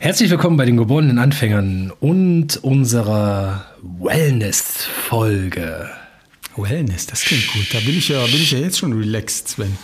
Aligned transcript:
Herzlich 0.00 0.30
willkommen 0.30 0.56
bei 0.56 0.64
den 0.64 0.76
geborenen 0.76 1.18
Anfängern 1.18 1.90
und 1.98 2.56
unserer 2.58 3.66
Wellness-Folge. 3.82 5.90
Wellness, 6.56 7.06
das 7.06 7.22
klingt 7.22 7.52
gut. 7.52 7.66
Da 7.72 7.80
bin 7.80 7.98
ich 7.98 8.08
ja, 8.08 8.24
bin 8.26 8.36
ich 8.36 8.52
ja 8.52 8.60
jetzt 8.60 8.78
schon 8.78 8.92
relaxed, 8.92 9.48
Sven. 9.48 9.76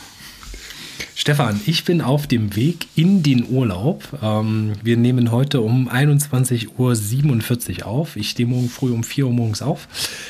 Stefan, 1.17 1.61
ich 1.67 1.85
bin 1.85 2.01
auf 2.01 2.29
dem 2.29 2.55
Weg 2.55 2.87
in 2.95 3.25
den 3.25 3.49
Urlaub. 3.49 4.05
Ähm, 4.23 4.75
wir 4.85 4.97
nehmen 4.97 5.33
heute 5.33 5.63
um 5.63 5.91
21.47 5.91 7.81
Uhr 7.81 7.87
auf. 7.89 8.15
Ich 8.15 8.31
stehe 8.31 8.49
morgen 8.49 8.69
früh 8.69 8.93
um 8.93 9.03
4 9.03 9.27
Uhr 9.27 9.33
morgens 9.33 9.63
auf, 9.63 9.89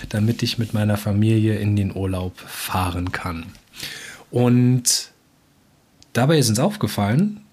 damit 0.08 0.42
ich 0.42 0.56
mit 0.56 0.72
meiner 0.72 0.96
Familie 0.96 1.58
in 1.58 1.76
den 1.76 1.94
Urlaub 1.94 2.38
fahren 2.38 3.12
kann. 3.12 3.44
Und 4.30 5.10
dabei 6.14 6.38
ist 6.38 6.48
uns 6.48 6.58
aufgefallen, 6.58 7.43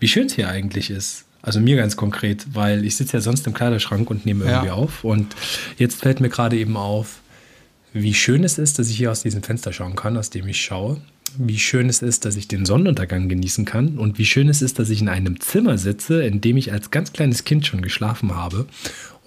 wie 0.00 0.08
schön 0.08 0.26
es 0.26 0.34
hier 0.34 0.48
eigentlich 0.48 0.90
ist. 0.90 1.24
Also 1.42 1.60
mir 1.60 1.76
ganz 1.76 1.96
konkret, 1.96 2.46
weil 2.52 2.84
ich 2.84 2.96
sitze 2.96 3.16
ja 3.16 3.20
sonst 3.20 3.46
im 3.46 3.54
Kleiderschrank 3.54 4.10
und 4.10 4.26
nehme 4.26 4.44
irgendwie 4.44 4.66
ja. 4.66 4.74
auf. 4.74 5.04
Und 5.04 5.34
jetzt 5.78 6.00
fällt 6.00 6.20
mir 6.20 6.28
gerade 6.28 6.56
eben 6.56 6.76
auf, 6.76 7.20
wie 7.92 8.14
schön 8.14 8.44
es 8.44 8.58
ist, 8.58 8.78
dass 8.78 8.90
ich 8.90 8.96
hier 8.96 9.10
aus 9.10 9.22
diesem 9.22 9.42
Fenster 9.42 9.72
schauen 9.72 9.96
kann, 9.96 10.16
aus 10.16 10.30
dem 10.30 10.46
ich 10.48 10.60
schaue 10.60 11.00
wie 11.38 11.58
schön 11.58 11.88
es 11.88 12.02
ist, 12.02 12.24
dass 12.24 12.36
ich 12.36 12.48
den 12.48 12.66
Sonnenuntergang 12.66 13.28
genießen 13.28 13.64
kann 13.64 13.98
und 13.98 14.18
wie 14.18 14.26
schön 14.26 14.48
es 14.48 14.62
ist, 14.62 14.78
dass 14.78 14.90
ich 14.90 15.00
in 15.00 15.08
einem 15.08 15.40
Zimmer 15.40 15.78
sitze, 15.78 16.22
in 16.22 16.40
dem 16.40 16.56
ich 16.56 16.72
als 16.72 16.90
ganz 16.90 17.12
kleines 17.12 17.44
Kind 17.44 17.66
schon 17.66 17.82
geschlafen 17.82 18.34
habe 18.34 18.66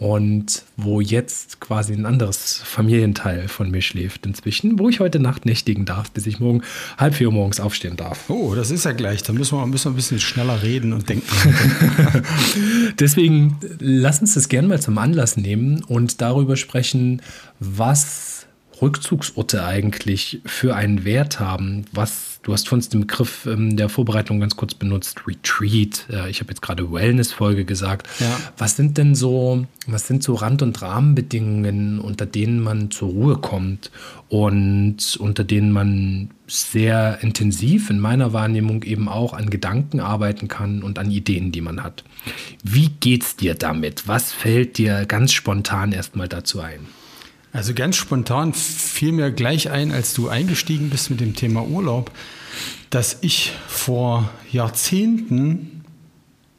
und 0.03 0.63
wo 0.75 1.01
jetzt 1.01 1.59
quasi 1.59 1.93
ein 1.93 2.05
anderes 2.05 2.61
Familienteil 2.63 3.47
von 3.47 3.71
mir 3.71 3.81
schläft 3.81 4.25
inzwischen, 4.25 4.79
wo 4.79 4.89
ich 4.89 4.99
heute 4.99 5.19
Nacht 5.19 5.45
nächtigen 5.45 5.85
darf, 5.85 6.11
bis 6.11 6.25
ich 6.25 6.39
morgen 6.39 6.61
halb 6.97 7.15
vier 7.15 7.27
Uhr 7.27 7.33
morgens 7.33 7.59
aufstehen 7.59 7.95
darf. 7.95 8.29
Oh, 8.29 8.53
das 8.55 8.71
ist 8.71 8.85
ja 8.85 8.91
gleich. 8.91 9.23
Da 9.23 9.33
müssen 9.33 9.57
wir, 9.57 9.65
müssen 9.65 9.85
wir 9.85 9.91
ein 9.91 9.95
bisschen 9.95 10.19
schneller 10.19 10.61
reden 10.63 10.93
und 10.93 11.07
denken. 11.07 11.27
Deswegen 12.99 13.57
lass 13.79 14.19
uns 14.19 14.33
das 14.33 14.49
gerne 14.49 14.67
mal 14.67 14.81
zum 14.81 14.97
Anlass 14.97 15.37
nehmen 15.37 15.83
und 15.83 16.21
darüber 16.21 16.57
sprechen, 16.57 17.21
was 17.59 18.32
Rückzugsorte 18.81 19.65
eigentlich 19.65 20.41
für 20.45 20.75
einen 20.75 21.05
Wert 21.05 21.39
haben? 21.39 21.85
Was, 21.91 22.39
du 22.43 22.53
hast 22.53 22.67
von 22.67 22.79
dem 22.81 23.01
Begriff 23.01 23.45
ähm, 23.45 23.77
der 23.77 23.89
Vorbereitung 23.89 24.39
ganz 24.39 24.55
kurz 24.55 24.73
benutzt, 24.73 25.27
Retreat. 25.27 26.05
Äh, 26.09 26.29
ich 26.29 26.39
habe 26.39 26.49
jetzt 26.51 26.61
gerade 26.61 26.91
Wellness-Folge 26.91 27.65
gesagt. 27.65 28.07
Ja. 28.19 28.39
Was 28.57 28.75
sind 28.75 28.97
denn 28.97 29.15
so, 29.15 29.65
was 29.87 30.07
sind 30.07 30.23
so 30.23 30.35
Rand- 30.35 30.61
und 30.61 30.81
Rahmenbedingungen, 30.81 31.99
unter 31.99 32.25
denen 32.25 32.59
man 32.61 32.91
zur 32.91 33.09
Ruhe 33.09 33.37
kommt 33.37 33.91
und 34.29 35.17
unter 35.17 35.43
denen 35.43 35.71
man 35.71 36.31
sehr 36.47 37.19
intensiv 37.21 37.89
in 37.89 37.99
meiner 37.99 38.33
Wahrnehmung 38.33 38.83
eben 38.83 39.07
auch 39.07 39.33
an 39.33 39.49
Gedanken 39.49 39.99
arbeiten 39.99 40.47
kann 40.47 40.83
und 40.83 40.99
an 40.99 41.09
Ideen, 41.09 41.51
die 41.51 41.61
man 41.61 41.83
hat. 41.83 42.03
Wie 42.63 42.89
geht's 42.89 43.35
dir 43.35 43.55
damit? 43.55 44.07
Was 44.07 44.31
fällt 44.31 44.77
dir 44.77 45.05
ganz 45.05 45.31
spontan 45.31 45.91
erstmal 45.91 46.27
dazu 46.27 46.59
ein? 46.59 46.87
Also 47.53 47.75
ganz 47.75 47.95
spontan 47.95 48.53
fiel 48.53 49.11
mir 49.11 49.31
gleich 49.31 49.69
ein, 49.69 49.91
als 49.91 50.15
du 50.15 50.27
eingestiegen 50.27 50.89
bist 50.89 51.11
mit 51.11 51.21
dem 51.21 51.35
Thema 51.35 51.63
Urlaub, 51.63 52.11
dass 52.89 53.19
ich 53.21 53.51
vor 53.67 54.29
Jahrzehnten 54.51 55.83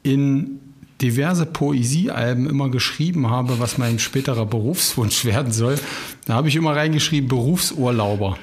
in 0.03 0.61
diverse 1.01 1.45
Poesiealben 1.45 2.49
immer 2.49 2.69
geschrieben 2.69 3.29
habe, 3.29 3.59
was 3.59 3.77
mein 3.77 3.99
späterer 3.99 4.45
Berufswunsch 4.45 5.25
werden 5.25 5.51
soll. 5.51 5.77
Da 6.25 6.35
habe 6.35 6.47
ich 6.47 6.55
immer 6.55 6.73
reingeschrieben 6.73 7.27
Berufsurlauber, 7.27 8.37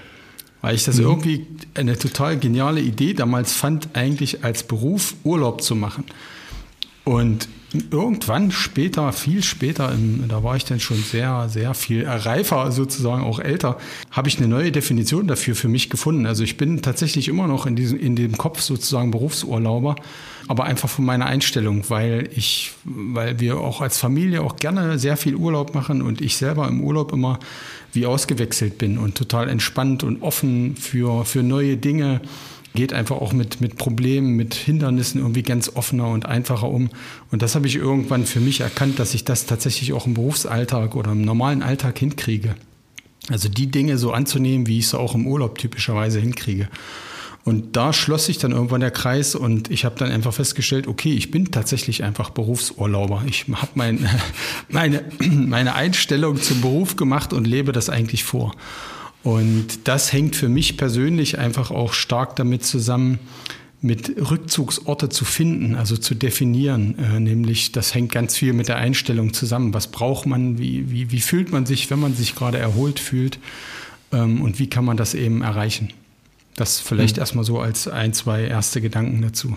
weil 0.60 0.74
ich 0.74 0.84
das 0.84 0.98
mhm. 0.98 1.04
irgendwie 1.04 1.46
eine 1.72 1.98
total 1.98 2.38
geniale 2.38 2.82
Idee 2.82 3.14
damals 3.14 3.54
fand, 3.54 3.88
eigentlich 3.94 4.44
als 4.44 4.62
Beruf 4.62 5.14
Urlaub 5.24 5.62
zu 5.62 5.74
machen. 5.74 6.04
Und 7.04 7.48
irgendwann 7.90 8.50
später, 8.50 9.12
viel 9.12 9.42
später, 9.42 9.92
im, 9.92 10.28
da 10.28 10.42
war 10.42 10.56
ich 10.56 10.64
dann 10.64 10.80
schon 10.80 10.98
sehr, 10.98 11.48
sehr 11.48 11.74
viel 11.74 12.06
reifer, 12.06 12.70
sozusagen 12.72 13.22
auch 13.22 13.38
älter, 13.38 13.78
habe 14.10 14.28
ich 14.28 14.38
eine 14.38 14.48
neue 14.48 14.72
Definition 14.72 15.26
dafür 15.26 15.54
für 15.54 15.68
mich 15.68 15.90
gefunden. 15.90 16.26
Also 16.26 16.44
ich 16.44 16.56
bin 16.56 16.82
tatsächlich 16.82 17.28
immer 17.28 17.46
noch 17.46 17.66
in, 17.66 17.76
diesem, 17.76 17.98
in 17.98 18.16
dem 18.16 18.36
Kopf 18.36 18.60
sozusagen 18.60 19.10
Berufsurlauber, 19.10 19.96
aber 20.48 20.64
einfach 20.64 20.88
von 20.88 21.04
meiner 21.04 21.26
Einstellung, 21.26 21.84
weil 21.88 22.28
ich, 22.34 22.72
weil 22.84 23.40
wir 23.40 23.58
auch 23.58 23.80
als 23.80 23.98
Familie 23.98 24.42
auch 24.42 24.56
gerne 24.56 24.98
sehr 24.98 25.16
viel 25.16 25.34
Urlaub 25.34 25.74
machen 25.74 26.02
und 26.02 26.20
ich 26.20 26.36
selber 26.36 26.68
im 26.68 26.82
Urlaub 26.82 27.12
immer 27.12 27.38
wie 27.92 28.06
ausgewechselt 28.06 28.78
bin 28.78 28.98
und 28.98 29.16
total 29.16 29.48
entspannt 29.48 30.02
und 30.02 30.22
offen 30.22 30.76
für, 30.76 31.24
für 31.24 31.42
neue 31.42 31.76
Dinge 31.76 32.20
geht 32.74 32.92
einfach 32.92 33.16
auch 33.16 33.32
mit, 33.32 33.60
mit 33.60 33.76
Problemen, 33.76 34.34
mit 34.34 34.54
Hindernissen 34.54 35.20
irgendwie 35.20 35.42
ganz 35.42 35.70
offener 35.74 36.08
und 36.08 36.26
einfacher 36.26 36.68
um. 36.68 36.90
Und 37.30 37.42
das 37.42 37.54
habe 37.54 37.66
ich 37.66 37.76
irgendwann 37.76 38.26
für 38.26 38.40
mich 38.40 38.60
erkannt, 38.60 38.98
dass 38.98 39.14
ich 39.14 39.24
das 39.24 39.46
tatsächlich 39.46 39.92
auch 39.92 40.06
im 40.06 40.14
Berufsalltag 40.14 40.96
oder 40.96 41.12
im 41.12 41.22
normalen 41.22 41.62
Alltag 41.62 41.98
hinkriege. 41.98 42.54
Also 43.28 43.48
die 43.48 43.70
Dinge 43.70 43.98
so 43.98 44.12
anzunehmen, 44.12 44.66
wie 44.66 44.78
ich 44.78 44.86
es 44.86 44.94
auch 44.94 45.14
im 45.14 45.26
Urlaub 45.26 45.58
typischerweise 45.58 46.18
hinkriege. 46.18 46.68
Und 47.44 47.76
da 47.76 47.92
schloss 47.92 48.26
sich 48.26 48.38
dann 48.38 48.52
irgendwann 48.52 48.80
der 48.80 48.92
Kreis 48.92 49.34
und 49.34 49.68
ich 49.70 49.84
habe 49.84 49.96
dann 49.98 50.12
einfach 50.12 50.32
festgestellt, 50.32 50.86
okay, 50.86 51.12
ich 51.12 51.32
bin 51.32 51.50
tatsächlich 51.50 52.04
einfach 52.04 52.30
Berufsurlauber. 52.30 53.24
Ich 53.26 53.46
habe 53.52 53.72
mein, 53.74 54.08
meine, 54.68 55.04
meine 55.20 55.74
Einstellung 55.74 56.40
zum 56.40 56.60
Beruf 56.60 56.96
gemacht 56.96 57.32
und 57.32 57.46
lebe 57.46 57.72
das 57.72 57.90
eigentlich 57.90 58.22
vor. 58.24 58.54
Und 59.22 59.86
das 59.86 60.12
hängt 60.12 60.36
für 60.36 60.48
mich 60.48 60.76
persönlich 60.76 61.38
einfach 61.38 61.70
auch 61.70 61.92
stark 61.92 62.36
damit 62.36 62.64
zusammen, 62.64 63.18
mit 63.80 64.16
Rückzugsorte 64.30 65.08
zu 65.08 65.24
finden, 65.24 65.74
also 65.74 65.96
zu 65.96 66.14
definieren. 66.14 66.96
Äh, 66.98 67.18
nämlich, 67.18 67.72
das 67.72 67.94
hängt 67.94 68.12
ganz 68.12 68.36
viel 68.36 68.52
mit 68.52 68.68
der 68.68 68.76
Einstellung 68.76 69.34
zusammen. 69.34 69.74
Was 69.74 69.88
braucht 69.88 70.24
man? 70.24 70.58
Wie, 70.58 70.90
wie, 70.90 71.10
wie 71.10 71.20
fühlt 71.20 71.50
man 71.50 71.66
sich, 71.66 71.90
wenn 71.90 71.98
man 71.98 72.14
sich 72.14 72.36
gerade 72.36 72.58
erholt 72.58 73.00
fühlt? 73.00 73.40
Ähm, 74.12 74.40
und 74.40 74.60
wie 74.60 74.68
kann 74.68 74.84
man 74.84 74.96
das 74.96 75.14
eben 75.14 75.42
erreichen? 75.42 75.92
Das 76.54 76.78
vielleicht 76.78 77.16
mhm. 77.16 77.20
erstmal 77.22 77.44
so 77.44 77.58
als 77.58 77.88
ein, 77.88 78.12
zwei 78.12 78.44
erste 78.44 78.80
Gedanken 78.80 79.20
dazu. 79.20 79.56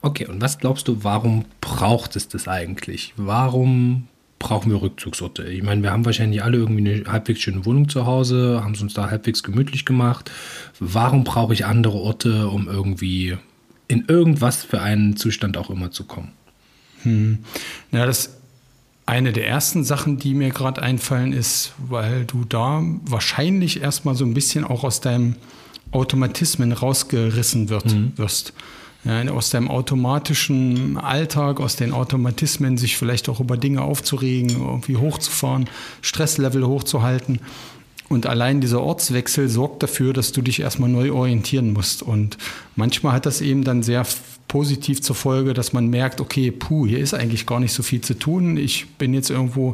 Okay, 0.00 0.26
und 0.26 0.40
was 0.40 0.58
glaubst 0.58 0.88
du, 0.88 1.04
warum 1.04 1.44
braucht 1.60 2.16
es 2.16 2.26
das 2.26 2.48
eigentlich? 2.48 3.14
Warum 3.16 4.08
brauchen 4.42 4.72
wir 4.72 4.82
Rückzugsorte. 4.82 5.44
Ich 5.44 5.62
meine, 5.62 5.82
wir 5.82 5.92
haben 5.92 6.04
wahrscheinlich 6.04 6.42
alle 6.42 6.58
irgendwie 6.58 6.90
eine 6.90 7.12
halbwegs 7.12 7.40
schöne 7.40 7.64
Wohnung 7.64 7.88
zu 7.88 8.06
Hause, 8.06 8.60
haben 8.62 8.74
es 8.74 8.82
uns 8.82 8.92
da 8.92 9.08
halbwegs 9.08 9.44
gemütlich 9.44 9.84
gemacht. 9.84 10.30
Warum 10.80 11.22
brauche 11.22 11.54
ich 11.54 11.64
andere 11.64 11.96
Orte, 11.96 12.48
um 12.48 12.68
irgendwie 12.68 13.36
in 13.86 14.04
irgendwas 14.08 14.64
für 14.64 14.82
einen 14.82 15.16
Zustand 15.16 15.56
auch 15.56 15.70
immer 15.70 15.92
zu 15.92 16.04
kommen? 16.04 16.32
Hm. 17.04 17.38
Na, 17.92 18.04
das 18.04 18.36
eine 19.06 19.32
der 19.32 19.46
ersten 19.46 19.84
Sachen, 19.84 20.18
die 20.18 20.34
mir 20.34 20.50
gerade 20.50 20.82
einfallen, 20.82 21.32
ist, 21.32 21.72
weil 21.78 22.24
du 22.24 22.44
da 22.44 22.82
wahrscheinlich 23.04 23.80
erstmal 23.80 24.16
so 24.16 24.24
ein 24.24 24.34
bisschen 24.34 24.64
auch 24.64 24.82
aus 24.82 25.00
deinem 25.00 25.36
Automatismen 25.92 26.72
rausgerissen 26.72 27.68
wird, 27.68 27.92
mhm. 27.92 28.12
wirst 28.16 28.54
ja, 29.04 29.22
aus 29.32 29.50
deinem 29.50 29.68
automatischen 29.68 30.96
Alltag, 30.96 31.60
aus 31.60 31.76
den 31.76 31.92
Automatismen, 31.92 32.78
sich 32.78 32.96
vielleicht 32.96 33.28
auch 33.28 33.40
über 33.40 33.56
Dinge 33.56 33.82
aufzuregen, 33.82 34.50
irgendwie 34.50 34.96
hochzufahren, 34.96 35.68
Stresslevel 36.02 36.66
hochzuhalten. 36.66 37.40
Und 38.08 38.26
allein 38.26 38.60
dieser 38.60 38.82
Ortswechsel 38.82 39.48
sorgt 39.48 39.82
dafür, 39.82 40.12
dass 40.12 40.32
du 40.32 40.42
dich 40.42 40.60
erstmal 40.60 40.90
neu 40.90 41.12
orientieren 41.12 41.72
musst. 41.72 42.02
Und 42.02 42.36
manchmal 42.76 43.14
hat 43.14 43.26
das 43.26 43.40
eben 43.40 43.64
dann 43.64 43.82
sehr 43.82 44.06
positiv 44.48 45.00
zur 45.00 45.16
Folge, 45.16 45.54
dass 45.54 45.72
man 45.72 45.88
merkt, 45.88 46.20
okay, 46.20 46.50
puh, 46.50 46.86
hier 46.86 46.98
ist 46.98 47.14
eigentlich 47.14 47.46
gar 47.46 47.58
nicht 47.58 47.72
so 47.72 47.82
viel 47.82 48.02
zu 48.02 48.18
tun. 48.18 48.58
Ich 48.58 48.86
bin 48.98 49.14
jetzt 49.14 49.30
irgendwo, 49.30 49.72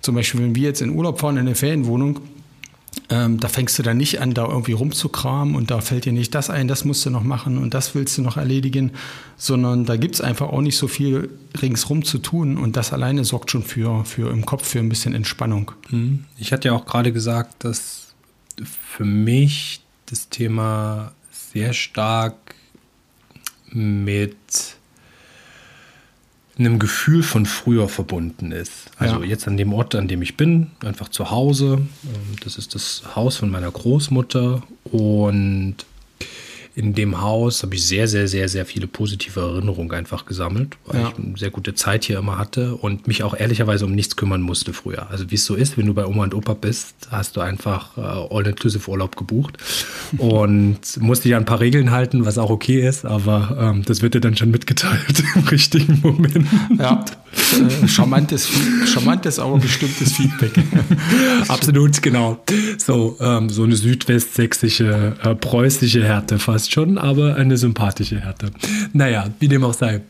zum 0.00 0.14
Beispiel, 0.14 0.40
wenn 0.40 0.54
wir 0.54 0.68
jetzt 0.68 0.82
in 0.82 0.90
Urlaub 0.90 1.18
fahren 1.18 1.36
in 1.36 1.46
eine 1.46 1.56
Ferienwohnung, 1.56 2.20
ähm, 3.10 3.38
da 3.38 3.48
fängst 3.48 3.78
du 3.78 3.82
dann 3.82 3.96
nicht 3.96 4.20
an, 4.20 4.32
da 4.32 4.46
irgendwie 4.46 4.72
rumzukramen 4.72 5.54
und 5.54 5.70
da 5.70 5.80
fällt 5.80 6.06
dir 6.06 6.12
nicht 6.12 6.34
das 6.34 6.48
ein, 6.48 6.68
das 6.68 6.84
musst 6.84 7.04
du 7.04 7.10
noch 7.10 7.22
machen 7.22 7.58
und 7.58 7.74
das 7.74 7.94
willst 7.94 8.16
du 8.16 8.22
noch 8.22 8.36
erledigen, 8.36 8.92
sondern 9.36 9.84
da 9.84 9.96
gibt 9.96 10.14
es 10.14 10.20
einfach 10.20 10.48
auch 10.48 10.62
nicht 10.62 10.78
so 10.78 10.88
viel 10.88 11.30
ringsrum 11.60 12.04
zu 12.04 12.18
tun 12.18 12.56
und 12.56 12.76
das 12.76 12.92
alleine 12.92 13.24
sorgt 13.24 13.50
schon 13.50 13.62
für, 13.62 14.04
für 14.04 14.30
im 14.30 14.46
Kopf 14.46 14.66
für 14.66 14.78
ein 14.78 14.88
bisschen 14.88 15.14
Entspannung. 15.14 15.72
Mhm. 15.90 16.24
Ich 16.38 16.52
hatte 16.52 16.68
ja 16.68 16.74
auch 16.74 16.86
gerade 16.86 17.12
gesagt, 17.12 17.64
dass 17.64 18.14
für 18.62 19.04
mich 19.04 19.82
das 20.06 20.28
Thema 20.28 21.12
sehr 21.30 21.72
stark 21.72 22.54
mit 23.70 24.36
einem 26.58 26.78
Gefühl 26.78 27.22
von 27.22 27.46
früher 27.46 27.88
verbunden 27.88 28.52
ist. 28.52 28.90
Also 28.98 29.20
ja. 29.20 29.24
jetzt 29.24 29.48
an 29.48 29.56
dem 29.56 29.72
Ort, 29.72 29.94
an 29.94 30.06
dem 30.06 30.22
ich 30.22 30.36
bin, 30.36 30.70
einfach 30.84 31.08
zu 31.08 31.30
Hause. 31.30 31.80
Ähm, 32.04 32.36
das 32.42 32.56
ist 32.56 32.74
das 32.74 33.02
Haus 33.16 33.36
von 33.36 33.50
meiner 33.50 33.70
Großmutter 33.70 34.62
und 34.84 35.76
in 36.76 36.94
dem 36.94 37.20
Haus 37.20 37.62
habe 37.62 37.76
ich 37.76 37.86
sehr, 37.86 38.08
sehr, 38.08 38.26
sehr, 38.26 38.48
sehr 38.48 38.66
viele 38.66 38.88
positive 38.88 39.40
Erinnerungen 39.40 39.92
einfach 39.92 40.26
gesammelt, 40.26 40.76
weil 40.86 41.00
ja. 41.00 41.08
ich 41.08 41.24
eine 41.24 41.36
sehr 41.36 41.50
gute 41.50 41.74
Zeit 41.74 42.04
hier 42.04 42.18
immer 42.18 42.36
hatte 42.36 42.74
und 42.74 43.06
mich 43.06 43.22
auch 43.22 43.36
ehrlicherweise 43.36 43.84
um 43.84 43.94
nichts 43.94 44.16
kümmern 44.16 44.42
musste 44.42 44.72
früher. 44.72 45.08
Also 45.10 45.30
wie 45.30 45.36
es 45.36 45.44
so 45.44 45.54
ist, 45.54 45.78
wenn 45.78 45.86
du 45.86 45.94
bei 45.94 46.04
Oma 46.04 46.24
und 46.24 46.34
Opa 46.34 46.54
bist, 46.54 46.94
hast 47.10 47.36
du 47.36 47.40
einfach 47.40 47.96
äh, 47.96 48.00
All-Inclusive-Urlaub 48.00 49.16
gebucht 49.16 49.58
und 50.18 50.80
musst 51.00 51.24
dich 51.24 51.34
an 51.34 51.42
ein 51.42 51.46
paar 51.46 51.60
Regeln 51.60 51.92
halten, 51.92 52.24
was 52.24 52.38
auch 52.38 52.50
okay 52.50 52.86
ist, 52.86 53.04
aber 53.04 53.56
ähm, 53.60 53.84
das 53.84 54.02
wird 54.02 54.14
dir 54.14 54.20
dann 54.20 54.36
schon 54.36 54.50
mitgeteilt 54.50 55.22
im 55.36 55.42
richtigen 55.42 56.00
Moment. 56.02 56.48
Ja, 56.78 57.04
äh, 57.34 57.88
charmantes, 57.88 58.48
charmantes, 58.86 59.38
aber 59.38 59.58
bestimmtes 59.58 60.12
Feedback. 60.12 60.52
Absolut, 61.48 62.02
genau. 62.02 62.42
So, 62.78 63.16
ähm, 63.20 63.48
so 63.48 63.64
eine 63.64 63.76
südwestsächsische, 63.76 65.16
äh, 65.22 65.34
preußische 65.34 66.04
Härte 66.04 66.38
fast 66.38 66.63
fast 66.64 66.72
schon, 66.72 66.98
aber 66.98 67.36
eine 67.36 67.56
sympathische 67.56 68.20
Härte. 68.20 68.50
Naja, 68.92 69.28
wie 69.38 69.48
dem 69.48 69.64
auch 69.64 69.74
sei. 69.74 70.00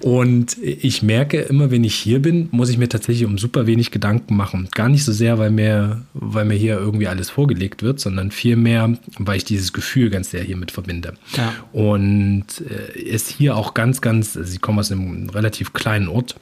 Und 0.00 0.56
ich 0.60 1.02
merke 1.02 1.40
immer, 1.40 1.70
wenn 1.70 1.84
ich 1.84 1.94
hier 1.94 2.20
bin, 2.20 2.48
muss 2.50 2.68
ich 2.68 2.78
mir 2.78 2.88
tatsächlich 2.88 3.24
um 3.24 3.38
super 3.38 3.66
wenig 3.66 3.90
Gedanken 3.90 4.36
machen. 4.36 4.68
Gar 4.72 4.88
nicht 4.90 5.04
so 5.04 5.12
sehr, 5.12 5.38
weil 5.38 5.50
mir, 5.50 6.02
weil 6.12 6.44
mir 6.44 6.54
hier 6.54 6.76
irgendwie 6.76 7.08
alles 7.08 7.30
vorgelegt 7.30 7.82
wird, 7.82 8.00
sondern 8.00 8.30
vielmehr, 8.30 8.98
weil 9.18 9.36
ich 9.36 9.44
dieses 9.44 9.72
Gefühl 9.72 10.10
ganz 10.10 10.30
sehr 10.30 10.42
hiermit 10.42 10.70
verbinde. 10.70 11.14
Ja. 11.36 11.54
Und 11.72 12.46
äh, 12.68 13.08
es 13.10 13.28
hier 13.28 13.56
auch 13.56 13.72
ganz, 13.72 14.00
ganz, 14.00 14.36
also 14.36 14.52
ich 14.52 14.60
komme 14.60 14.80
aus 14.80 14.92
einem 14.92 15.30
relativ 15.30 15.72
kleinen 15.72 16.08
Ort 16.08 16.36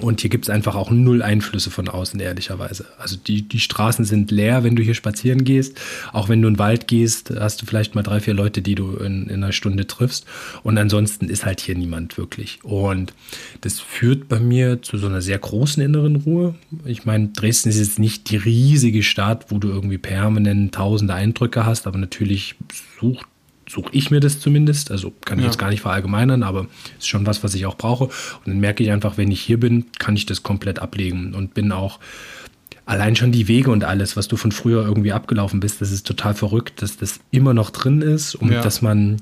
und 0.00 0.20
hier 0.20 0.30
gibt 0.30 0.46
es 0.46 0.50
einfach 0.50 0.74
auch 0.74 0.90
null 0.90 1.22
Einflüsse 1.22 1.70
von 1.70 1.88
außen, 1.88 2.18
ehrlicherweise. 2.18 2.86
Also 2.98 3.16
die, 3.16 3.42
die 3.42 3.60
Straßen 3.60 4.04
sind 4.04 4.32
leer, 4.32 4.64
wenn 4.64 4.74
du 4.74 4.82
hier 4.82 4.94
spazieren 4.94 5.44
gehst. 5.44 5.80
Auch 6.12 6.28
wenn 6.28 6.42
du 6.42 6.48
in 6.48 6.54
den 6.54 6.58
Wald 6.58 6.88
gehst, 6.88 7.30
hast 7.30 7.62
du 7.62 7.66
vielleicht 7.66 7.94
mal 7.94 8.02
drei, 8.02 8.18
vier 8.18 8.34
Leute, 8.34 8.60
die 8.60 8.74
du 8.74 8.96
in, 8.96 9.28
in 9.28 9.44
einer 9.44 9.52
Stunde 9.52 9.86
triffst. 9.86 10.26
Und 10.64 10.78
ansonsten 10.78 11.28
ist 11.28 11.46
halt 11.46 11.60
hier 11.60 11.76
niemand 11.76 12.18
wirklich. 12.18 12.58
Und 12.64 13.14
das 13.60 13.78
führt 13.78 14.28
bei 14.28 14.40
mir 14.40 14.82
zu 14.82 14.98
so 14.98 15.06
einer 15.06 15.22
sehr 15.22 15.38
großen 15.38 15.80
inneren 15.80 16.16
Ruhe. 16.16 16.56
Ich 16.84 17.04
meine, 17.04 17.28
Dresden 17.28 17.68
ist 17.68 17.78
jetzt 17.78 18.00
nicht 18.00 18.30
die 18.30 18.36
riesige 18.36 19.04
Stadt, 19.04 19.46
wo 19.50 19.58
du 19.58 19.68
irgendwie 19.68 19.98
permanent 19.98 20.74
tausende 20.74 21.14
Eindrücke 21.14 21.64
hast, 21.64 21.86
aber 21.86 21.98
natürlich 21.98 22.56
sucht 23.00 23.26
suche 23.74 23.90
ich 23.92 24.10
mir 24.10 24.20
das 24.20 24.40
zumindest. 24.40 24.90
Also 24.90 25.12
kann 25.24 25.38
ich 25.38 25.44
ja. 25.44 25.50
jetzt 25.50 25.58
gar 25.58 25.70
nicht 25.70 25.80
verallgemeinern, 25.80 26.42
aber 26.42 26.66
ist 26.98 27.08
schon 27.08 27.26
was, 27.26 27.42
was 27.42 27.54
ich 27.54 27.66
auch 27.66 27.76
brauche. 27.76 28.04
Und 28.04 28.46
dann 28.46 28.60
merke 28.60 28.82
ich 28.82 28.90
einfach, 28.90 29.16
wenn 29.16 29.30
ich 29.30 29.40
hier 29.40 29.58
bin, 29.58 29.86
kann 29.98 30.16
ich 30.16 30.26
das 30.26 30.42
komplett 30.42 30.78
ablegen 30.78 31.34
und 31.34 31.54
bin 31.54 31.72
auch 31.72 31.98
allein 32.86 33.16
schon 33.16 33.32
die 33.32 33.48
Wege 33.48 33.70
und 33.70 33.84
alles, 33.84 34.16
was 34.16 34.28
du 34.28 34.36
von 34.36 34.52
früher 34.52 34.84
irgendwie 34.84 35.12
abgelaufen 35.12 35.60
bist, 35.60 35.80
das 35.80 35.90
ist 35.90 36.06
total 36.06 36.34
verrückt, 36.34 36.82
dass 36.82 36.96
das 36.98 37.20
immer 37.30 37.54
noch 37.54 37.70
drin 37.70 38.02
ist 38.02 38.34
und 38.34 38.52
ja. 38.52 38.62
dass 38.62 38.82
man, 38.82 39.16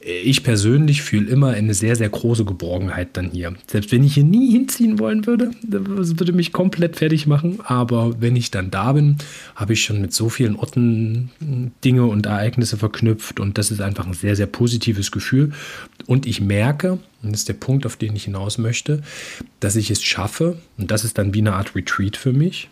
ich 0.00 0.42
persönlich 0.42 1.02
fühle 1.02 1.28
immer 1.30 1.50
eine 1.50 1.72
sehr, 1.72 1.96
sehr 1.96 2.10
große 2.10 2.44
Geborgenheit 2.44 3.16
dann 3.16 3.30
hier. 3.30 3.54
Selbst 3.66 3.90
wenn 3.92 4.04
ich 4.04 4.14
hier 4.14 4.24
nie 4.24 4.50
hinziehen 4.52 4.98
wollen 4.98 5.26
würde, 5.26 5.50
das 5.62 6.18
würde 6.18 6.32
mich 6.32 6.52
komplett 6.52 6.96
fertig 6.96 7.26
machen, 7.26 7.60
aber 7.64 8.20
wenn 8.20 8.36
ich 8.36 8.50
dann 8.50 8.70
da 8.70 8.92
bin, 8.92 9.16
habe 9.54 9.72
ich 9.72 9.82
schon 9.82 10.00
mit 10.00 10.12
so 10.12 10.28
vielen 10.28 10.56
Orten 10.56 11.30
Dinge 11.84 12.04
und 12.04 12.26
Ereignisse 12.26 12.76
verknüpft 12.76 13.40
und 13.40 13.56
das 13.56 13.70
ist 13.70 13.80
einfach 13.80 14.06
ein 14.06 14.14
sehr, 14.14 14.36
sehr 14.36 14.46
positives 14.46 15.10
Gefühl 15.10 15.52
und 16.06 16.26
ich 16.26 16.42
merke, 16.42 16.98
und 17.22 17.32
das 17.32 17.40
ist 17.40 17.48
der 17.48 17.54
Punkt, 17.54 17.86
auf 17.86 17.96
den 17.96 18.14
ich 18.14 18.24
hinaus 18.24 18.58
möchte, 18.58 19.02
dass 19.60 19.74
ich 19.74 19.90
es 19.90 20.04
schaffe, 20.04 20.58
und 20.76 20.90
das 20.90 21.02
ist 21.02 21.16
dann 21.16 21.32
wie 21.32 21.40
eine 21.40 21.54
Art 21.54 21.74
Retreat 21.74 22.16
für 22.16 22.32
mich, 22.32 22.68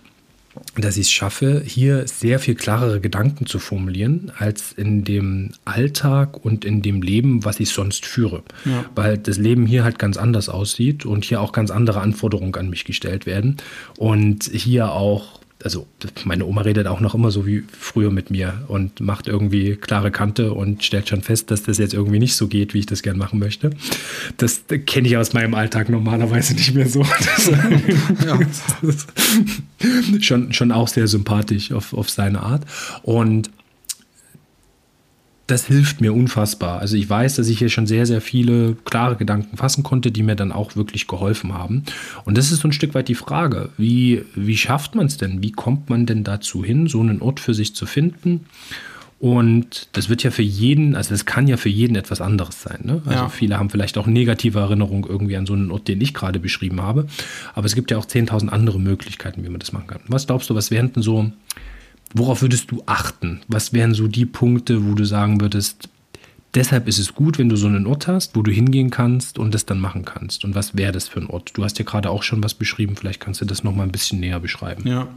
dass 0.76 0.96
ich 0.96 1.06
es 1.06 1.12
schaffe, 1.12 1.62
hier 1.64 2.06
sehr 2.06 2.38
viel 2.38 2.54
klarere 2.54 3.00
Gedanken 3.00 3.46
zu 3.46 3.58
formulieren, 3.58 4.32
als 4.38 4.72
in 4.72 5.04
dem 5.04 5.52
Alltag 5.64 6.44
und 6.44 6.64
in 6.64 6.82
dem 6.82 7.02
Leben, 7.02 7.44
was 7.44 7.60
ich 7.60 7.70
sonst 7.70 8.06
führe. 8.06 8.42
Ja. 8.64 8.84
Weil 8.94 9.18
das 9.18 9.38
Leben 9.38 9.66
hier 9.66 9.84
halt 9.84 9.98
ganz 9.98 10.16
anders 10.16 10.48
aussieht 10.48 11.06
und 11.06 11.24
hier 11.24 11.40
auch 11.40 11.52
ganz 11.52 11.70
andere 11.70 12.00
Anforderungen 12.00 12.54
an 12.56 12.70
mich 12.70 12.84
gestellt 12.84 13.26
werden. 13.26 13.56
Und 13.98 14.44
hier 14.44 14.92
auch 14.92 15.40
also 15.64 15.86
meine 16.24 16.44
Oma 16.44 16.60
redet 16.60 16.86
auch 16.86 17.00
noch 17.00 17.14
immer 17.14 17.30
so 17.30 17.46
wie 17.46 17.64
früher 17.72 18.10
mit 18.10 18.30
mir 18.30 18.64
und 18.68 19.00
macht 19.00 19.26
irgendwie 19.26 19.76
klare 19.76 20.10
Kante 20.10 20.52
und 20.52 20.84
stellt 20.84 21.08
schon 21.08 21.22
fest, 21.22 21.50
dass 21.50 21.62
das 21.62 21.78
jetzt 21.78 21.94
irgendwie 21.94 22.18
nicht 22.18 22.36
so 22.36 22.48
geht, 22.48 22.74
wie 22.74 22.80
ich 22.80 22.86
das 22.86 23.02
gern 23.02 23.16
machen 23.16 23.38
möchte. 23.38 23.70
Das 24.36 24.64
kenne 24.84 25.08
ich 25.08 25.16
aus 25.16 25.32
meinem 25.32 25.54
Alltag 25.54 25.88
normalerweise 25.88 26.54
nicht 26.54 26.74
mehr 26.74 26.88
so. 26.88 27.04
Das, 27.24 27.46
ja. 27.46 28.38
das 28.82 29.06
schon, 30.20 30.52
schon 30.52 30.72
auch 30.72 30.88
sehr 30.88 31.08
sympathisch 31.08 31.72
auf, 31.72 31.94
auf 31.94 32.10
seine 32.10 32.42
Art. 32.42 32.62
Und 33.02 33.50
das 35.46 35.66
hilft 35.66 36.00
mir 36.00 36.14
unfassbar. 36.14 36.80
Also 36.80 36.96
ich 36.96 37.08
weiß, 37.08 37.36
dass 37.36 37.48
ich 37.48 37.58
hier 37.58 37.68
schon 37.68 37.86
sehr, 37.86 38.06
sehr 38.06 38.20
viele 38.20 38.76
klare 38.84 39.16
Gedanken 39.16 39.56
fassen 39.56 39.82
konnte, 39.82 40.10
die 40.10 40.22
mir 40.22 40.36
dann 40.36 40.52
auch 40.52 40.74
wirklich 40.74 41.06
geholfen 41.06 41.52
haben. 41.52 41.84
Und 42.24 42.38
das 42.38 42.50
ist 42.50 42.60
so 42.60 42.68
ein 42.68 42.72
Stück 42.72 42.94
weit 42.94 43.08
die 43.08 43.14
Frage, 43.14 43.68
wie, 43.76 44.24
wie 44.34 44.56
schafft 44.56 44.94
man 44.94 45.06
es 45.06 45.18
denn? 45.18 45.42
Wie 45.42 45.52
kommt 45.52 45.90
man 45.90 46.06
denn 46.06 46.24
dazu 46.24 46.64
hin, 46.64 46.86
so 46.86 47.00
einen 47.00 47.20
Ort 47.20 47.40
für 47.40 47.52
sich 47.52 47.74
zu 47.74 47.84
finden? 47.84 48.46
Und 49.20 49.88
das 49.92 50.08
wird 50.08 50.22
ja 50.22 50.30
für 50.30 50.42
jeden, 50.42 50.96
also 50.96 51.10
das 51.10 51.24
kann 51.24 51.46
ja 51.46 51.56
für 51.56 51.68
jeden 51.68 51.96
etwas 51.96 52.20
anderes 52.20 52.60
sein. 52.62 52.80
Ne? 52.82 53.02
Also 53.06 53.24
ja. 53.24 53.28
viele 53.28 53.58
haben 53.58 53.70
vielleicht 53.70 53.96
auch 53.96 54.06
negative 54.06 54.58
Erinnerungen 54.58 55.04
irgendwie 55.08 55.36
an 55.36 55.46
so 55.46 55.52
einen 55.54 55.70
Ort, 55.70 55.88
den 55.88 56.00
ich 56.00 56.14
gerade 56.14 56.38
beschrieben 56.38 56.82
habe. 56.82 57.06
Aber 57.54 57.66
es 57.66 57.74
gibt 57.74 57.90
ja 57.90 57.98
auch 57.98 58.06
10.000 58.06 58.48
andere 58.48 58.80
Möglichkeiten, 58.80 59.44
wie 59.44 59.48
man 59.48 59.60
das 59.60 59.72
machen 59.72 59.86
kann. 59.86 60.00
Was 60.08 60.26
glaubst 60.26 60.50
du, 60.50 60.54
was 60.54 60.70
wären 60.70 60.92
denn 60.92 61.02
so 61.02 61.30
Worauf 62.14 62.42
würdest 62.42 62.70
du 62.70 62.82
achten? 62.86 63.40
Was 63.48 63.72
wären 63.72 63.92
so 63.92 64.06
die 64.06 64.24
Punkte, 64.24 64.88
wo 64.88 64.94
du 64.94 65.04
sagen 65.04 65.40
würdest, 65.40 65.88
deshalb 66.54 66.86
ist 66.86 66.98
es 66.98 67.14
gut, 67.14 67.38
wenn 67.38 67.48
du 67.48 67.56
so 67.56 67.66
einen 67.66 67.86
Ort 67.86 68.06
hast, 68.06 68.36
wo 68.36 68.42
du 68.42 68.52
hingehen 68.52 68.90
kannst 68.90 69.38
und 69.38 69.52
das 69.52 69.66
dann 69.66 69.80
machen 69.80 70.04
kannst? 70.04 70.44
Und 70.44 70.54
was 70.54 70.76
wäre 70.76 70.92
das 70.92 71.08
für 71.08 71.20
ein 71.20 71.26
Ort? 71.26 71.50
Du 71.54 71.64
hast 71.64 71.78
ja 71.78 71.84
gerade 71.84 72.10
auch 72.10 72.22
schon 72.22 72.42
was 72.42 72.54
beschrieben, 72.54 72.96
vielleicht 72.96 73.20
kannst 73.20 73.40
du 73.40 73.44
das 73.44 73.64
noch 73.64 73.74
mal 73.74 73.82
ein 73.82 73.92
bisschen 73.92 74.20
näher 74.20 74.38
beschreiben. 74.38 74.86
Ja, 74.86 75.08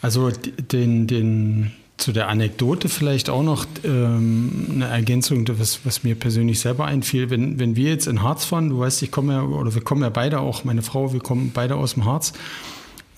also 0.00 0.30
den, 0.72 1.06
den, 1.06 1.72
zu 1.98 2.12
der 2.12 2.28
Anekdote 2.28 2.88
vielleicht 2.88 3.28
auch 3.28 3.42
noch 3.42 3.66
ähm, 3.84 4.68
eine 4.74 4.86
Ergänzung, 4.86 5.46
was, 5.58 5.80
was 5.84 6.02
mir 6.02 6.14
persönlich 6.14 6.58
selber 6.60 6.86
einfiel. 6.86 7.28
Wenn, 7.28 7.58
wenn 7.58 7.76
wir 7.76 7.90
jetzt 7.90 8.06
in 8.06 8.22
Harz 8.22 8.46
fahren, 8.46 8.70
du 8.70 8.78
weißt, 8.78 9.02
ich 9.02 9.10
komme 9.10 9.34
ja, 9.34 9.42
oder 9.42 9.74
wir 9.74 9.82
kommen 9.82 10.02
ja 10.02 10.08
beide 10.08 10.40
auch, 10.40 10.64
meine 10.64 10.80
Frau, 10.80 11.12
wir 11.12 11.20
kommen 11.20 11.50
beide 11.52 11.76
aus 11.76 11.94
dem 11.94 12.06
Harz. 12.06 12.32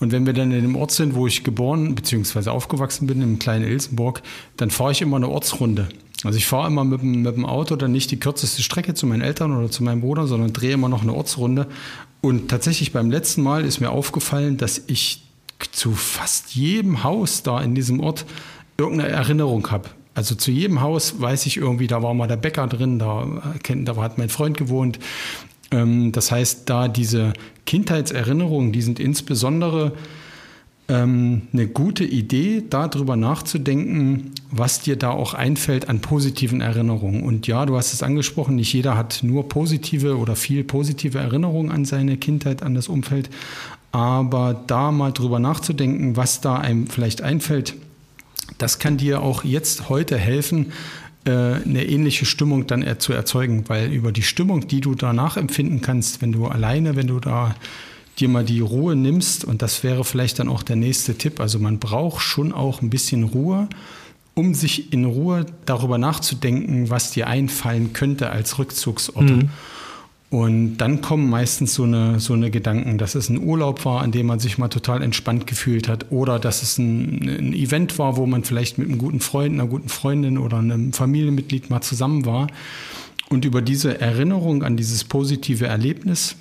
Und 0.03 0.11
wenn 0.11 0.25
wir 0.25 0.33
dann 0.33 0.51
in 0.51 0.63
dem 0.63 0.75
Ort 0.75 0.91
sind, 0.91 1.15
wo 1.15 1.27
ich 1.27 1.45
geboren 1.45 1.95
bzw. 1.95 2.49
aufgewachsen 2.49 3.07
bin, 3.07 3.21
im 3.21 3.39
kleinen 3.39 3.65
Ilsenburg, 3.65 4.21
dann 4.57 4.69
fahre 4.69 4.91
ich 4.91 5.01
immer 5.01 5.15
eine 5.15 5.29
Ortsrunde. 5.29 5.87
Also 6.25 6.37
ich 6.37 6.45
fahre 6.45 6.67
immer 6.67 6.83
mit 6.83 7.03
mit 7.03 7.37
dem 7.37 7.45
Auto 7.45 7.77
dann 7.77 7.93
nicht 7.93 8.11
die 8.11 8.19
kürzeste 8.19 8.61
Strecke 8.61 8.95
zu 8.95 9.07
meinen 9.07 9.21
Eltern 9.21 9.55
oder 9.55 9.71
zu 9.71 9.81
meinem 9.81 10.01
Bruder, 10.01 10.27
sondern 10.27 10.51
drehe 10.51 10.73
immer 10.73 10.89
noch 10.89 11.03
eine 11.03 11.13
Ortsrunde. 11.13 11.67
Und 12.19 12.49
tatsächlich 12.49 12.91
beim 12.91 13.11
letzten 13.11 13.43
Mal 13.43 13.63
ist 13.63 13.79
mir 13.79 13.91
aufgefallen, 13.91 14.57
dass 14.57 14.81
ich 14.87 15.23
zu 15.71 15.93
fast 15.93 16.53
jedem 16.53 17.05
Haus 17.05 17.41
da 17.41 17.61
in 17.61 17.73
diesem 17.73 18.01
Ort 18.01 18.25
irgendeine 18.77 19.09
Erinnerung 19.09 19.71
habe. 19.71 19.89
Also 20.15 20.35
zu 20.35 20.51
jedem 20.51 20.81
Haus 20.81 21.21
weiß 21.21 21.45
ich 21.45 21.55
irgendwie, 21.55 21.87
da 21.87 22.03
war 22.03 22.13
mal 22.13 22.27
der 22.27 22.35
Bäcker 22.35 22.67
drin, 22.67 22.99
da, 22.99 23.25
da 23.65 23.95
hat 23.95 24.17
mein 24.17 24.29
Freund 24.29 24.57
gewohnt. 24.57 24.99
Ähm, 25.73 26.11
das 26.11 26.31
heißt, 26.31 26.69
da 26.69 26.87
diese 26.87 27.33
Kindheitserinnerungen, 27.65 28.71
die 28.71 28.81
sind 28.81 28.99
insbesondere 28.99 29.93
ähm, 30.87 31.43
eine 31.53 31.67
gute 31.67 32.03
Idee, 32.03 32.63
darüber 32.69 33.15
nachzudenken, 33.15 34.31
was 34.51 34.81
dir 34.81 34.95
da 34.95 35.11
auch 35.11 35.33
einfällt 35.33 35.89
an 35.89 36.01
positiven 36.01 36.61
Erinnerungen. 36.61 37.23
Und 37.23 37.47
ja, 37.47 37.65
du 37.65 37.75
hast 37.75 37.93
es 37.93 38.03
angesprochen, 38.03 38.55
nicht 38.55 38.73
jeder 38.73 38.97
hat 38.97 39.21
nur 39.23 39.49
positive 39.49 40.17
oder 40.17 40.35
viel 40.35 40.63
positive 40.63 41.17
Erinnerungen 41.17 41.71
an 41.71 41.85
seine 41.85 42.17
Kindheit, 42.17 42.63
an 42.63 42.75
das 42.75 42.87
Umfeld. 42.87 43.29
Aber 43.91 44.63
da 44.67 44.91
mal 44.91 45.11
drüber 45.11 45.39
nachzudenken, 45.39 46.17
was 46.17 46.41
da 46.41 46.57
einem 46.57 46.87
vielleicht 46.87 47.21
einfällt, 47.21 47.75
das 48.57 48.79
kann 48.79 48.97
dir 48.97 49.21
auch 49.21 49.43
jetzt 49.43 49.89
heute 49.89 50.17
helfen, 50.17 50.73
eine 51.25 51.85
ähnliche 51.85 52.25
Stimmung 52.25 52.67
dann 52.67 52.85
zu 52.99 53.13
erzeugen, 53.13 53.63
weil 53.69 53.91
über 53.91 54.11
die 54.11 54.23
Stimmung, 54.23 54.67
die 54.67 54.81
du 54.81 54.93
danach 54.93 55.37
empfinden 55.37 55.81
kannst, 55.81 56.21
wenn 56.21 56.33
du 56.33 56.47
alleine, 56.47 56.95
wenn 56.97 57.07
du 57.07 57.19
da 57.19 57.55
dir 58.19 58.29
mal 58.29 58.43
die 58.43 58.59
Ruhe 58.59 58.95
nimmst, 58.95 59.45
und 59.45 59.61
das 59.61 59.83
wäre 59.83 60.03
vielleicht 60.03 60.39
dann 60.39 60.49
auch 60.49 60.63
der 60.63 60.75
nächste 60.75 61.17
Tipp, 61.17 61.39
also 61.39 61.59
man 61.59 61.79
braucht 61.79 62.21
schon 62.21 62.51
auch 62.51 62.81
ein 62.81 62.89
bisschen 62.89 63.23
Ruhe, 63.23 63.67
um 64.35 64.53
sich 64.53 64.91
in 64.93 65.05
Ruhe 65.05 65.45
darüber 65.65 65.97
nachzudenken, 65.97 66.89
was 66.89 67.11
dir 67.11 67.27
einfallen 67.27 67.93
könnte 67.93 68.29
als 68.29 68.59
Rückzugsort. 68.59 69.29
Mhm. 69.29 69.49
Und 70.33 70.77
dann 70.77 71.01
kommen 71.01 71.29
meistens 71.29 71.75
so 71.75 71.83
eine, 71.83 72.19
so 72.19 72.33
eine 72.33 72.49
Gedanken, 72.49 72.97
dass 72.97 73.13
es 73.13 73.29
ein 73.29 73.37
Urlaub 73.37 73.85
war, 73.85 74.01
an 74.01 74.11
dem 74.11 74.25
man 74.25 74.39
sich 74.39 74.57
mal 74.57 74.67
total 74.67 75.03
entspannt 75.03 75.45
gefühlt 75.45 75.87
hat 75.87 76.07
oder 76.09 76.39
dass 76.39 76.63
es 76.63 76.79
ein, 76.79 77.21
ein 77.21 77.53
Event 77.53 77.99
war, 77.99 78.17
wo 78.17 78.25
man 78.25 78.43
vielleicht 78.43 78.79
mit 78.79 78.87
einem 78.87 78.97
guten 78.97 79.19
Freund, 79.19 79.53
einer 79.53 79.67
guten 79.67 79.89
Freundin 79.89 80.39
oder 80.39 80.57
einem 80.57 80.91
Familienmitglied 80.91 81.69
mal 81.69 81.81
zusammen 81.81 82.25
war. 82.25 82.47
Und 83.29 83.45
über 83.45 83.61
diese 83.61 84.01
Erinnerung 84.01 84.63
an 84.63 84.75
dieses 84.75 85.03
positive 85.03 85.67
Erlebnis 85.67 86.35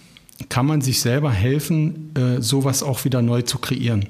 kann 0.49 0.65
man 0.65 0.81
sich 0.81 1.03
selber 1.03 1.31
helfen, 1.31 2.13
äh, 2.15 2.41
sowas 2.41 2.83
auch 2.83 3.05
wieder 3.05 3.21
neu 3.21 3.43
zu 3.43 3.59
kreieren. 3.59 4.07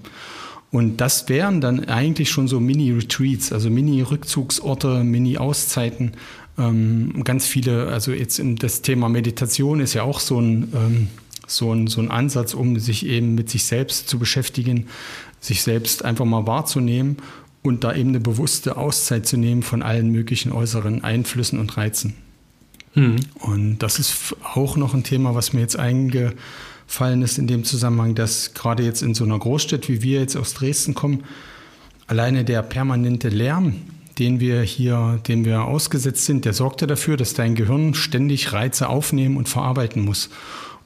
Und 0.73 1.03
das 1.03 1.29
wären 1.29 1.61
dann 1.61 1.85
eigentlich 1.85 2.31
schon 2.31 2.49
so 2.49 2.59
Mini-Retreats, 2.59 3.53
also 3.53 3.69
Mini-Rückzugsorte, 3.69 5.05
Mini-Auszeiten. 5.05 6.13
Ähm, 6.59 7.23
ganz 7.25 7.47
viele, 7.47 7.89
also 7.89 8.11
jetzt 8.13 8.39
in 8.39 8.57
das 8.57 8.81
Thema 8.81 9.11
Meditation 9.11 9.81
ist 9.81 9.93
ja 9.93 10.03
auch 10.03 10.19
so 10.19 10.41
ein, 10.41 10.73
ähm, 10.75 11.09
so, 11.47 11.73
ein, 11.73 11.89
so 11.89 12.01
ein 12.01 12.11
Ansatz, 12.11 12.55
um 12.55 12.79
sich 12.79 13.05
eben 13.05 13.35
mit 13.35 13.51
sich 13.51 13.65
selbst 13.65 14.09
zu 14.09 14.19
beschäftigen, 14.19 14.87
sich 15.41 15.63
selbst 15.63 16.07
einfach 16.07 16.25
mal 16.25 16.47
wahrzunehmen 16.47 17.19
und 17.63 17.85
da 17.85 17.95
eben 17.95 18.09
eine 18.09 18.21
bewusste 18.21 18.79
Auszeit 18.79 19.27
zu 19.27 19.37
nehmen 19.37 19.63
von 19.63 19.83
allen 19.83 20.11
möglichen 20.11 20.53
äußeren 20.53 21.05
Einflüssen 21.05 21.59
und 21.59 21.77
Reizen. 21.77 22.15
Mhm. 22.95 23.17
Und 23.41 23.79
das 23.81 23.99
ist 23.99 24.35
auch 24.55 24.77
noch 24.77 24.95
ein 24.95 25.05
Thema, 25.05 25.35
was 25.35 25.53
mir 25.53 25.61
jetzt 25.61 25.79
eingefallen 26.93 27.23
ist 27.23 27.39
in 27.39 27.47
dem 27.47 27.65
Zusammenhang, 27.65 28.15
dass 28.15 28.53
gerade 28.53 28.83
jetzt 28.83 29.03
in 29.03 29.15
so 29.15 29.25
einer 29.25 29.39
Großstadt, 29.39 29.89
wie 29.89 30.03
wir 30.03 30.21
jetzt 30.21 30.37
aus 30.37 30.53
Dresden 30.53 30.93
kommen, 30.95 31.25
alleine 32.07 32.45
der 32.45 32.63
permanente 32.63 33.31
Lärm, 33.31 33.77
den 34.19 34.41
wir 34.41 34.61
hier, 34.61 35.19
dem 35.27 35.47
wir 35.47 35.65
ausgesetzt 35.65 36.27
sind, 36.27 36.45
der 36.45 36.53
sorgt 36.53 36.83
ja 36.83 36.87
dafür, 36.87 37.17
dass 37.17 37.33
dein 37.33 37.55
Gehirn 37.55 37.95
ständig 37.95 38.53
Reize 38.53 38.91
aufnehmen 38.91 39.39
und 39.39 39.49
verarbeiten 39.49 40.05
muss. 40.05 40.29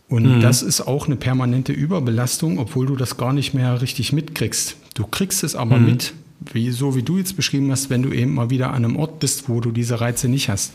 Und 0.09 0.37
mhm. 0.37 0.41
das 0.41 0.63
ist 0.63 0.83
auch 0.83 1.07
eine 1.07 1.17
permanente 1.17 1.73
Überbelastung, 1.73 2.61
obwohl 2.61 2.87
du 2.87 2.95
das 2.95 3.17
gar 3.17 3.33
nicht 3.33 3.53
mehr 3.53 3.83
richtig 3.83 4.13
mitkriegst. 4.13 4.77
Du 4.95 5.09
kriegst 5.09 5.43
es 5.43 5.57
aber 5.57 5.79
mhm. 5.79 5.87
mit, 5.87 6.15
wie, 6.53 6.71
so 6.71 6.95
wie 6.95 7.03
du 7.03 7.19
jetzt 7.19 7.35
beschrieben 7.35 7.73
hast, 7.73 7.91
wenn 7.91 8.05
du 8.05 8.13
eben 8.13 8.35
mal 8.35 8.49
wieder 8.49 8.69
an 8.69 8.85
einem 8.85 8.97
Ort 8.97 9.19
bist, 9.19 9.49
wo 9.49 9.61
du 9.61 9.73
diese 9.73 10.01
Reize 10.01 10.29
nicht 10.29 10.49
hast 10.49 10.73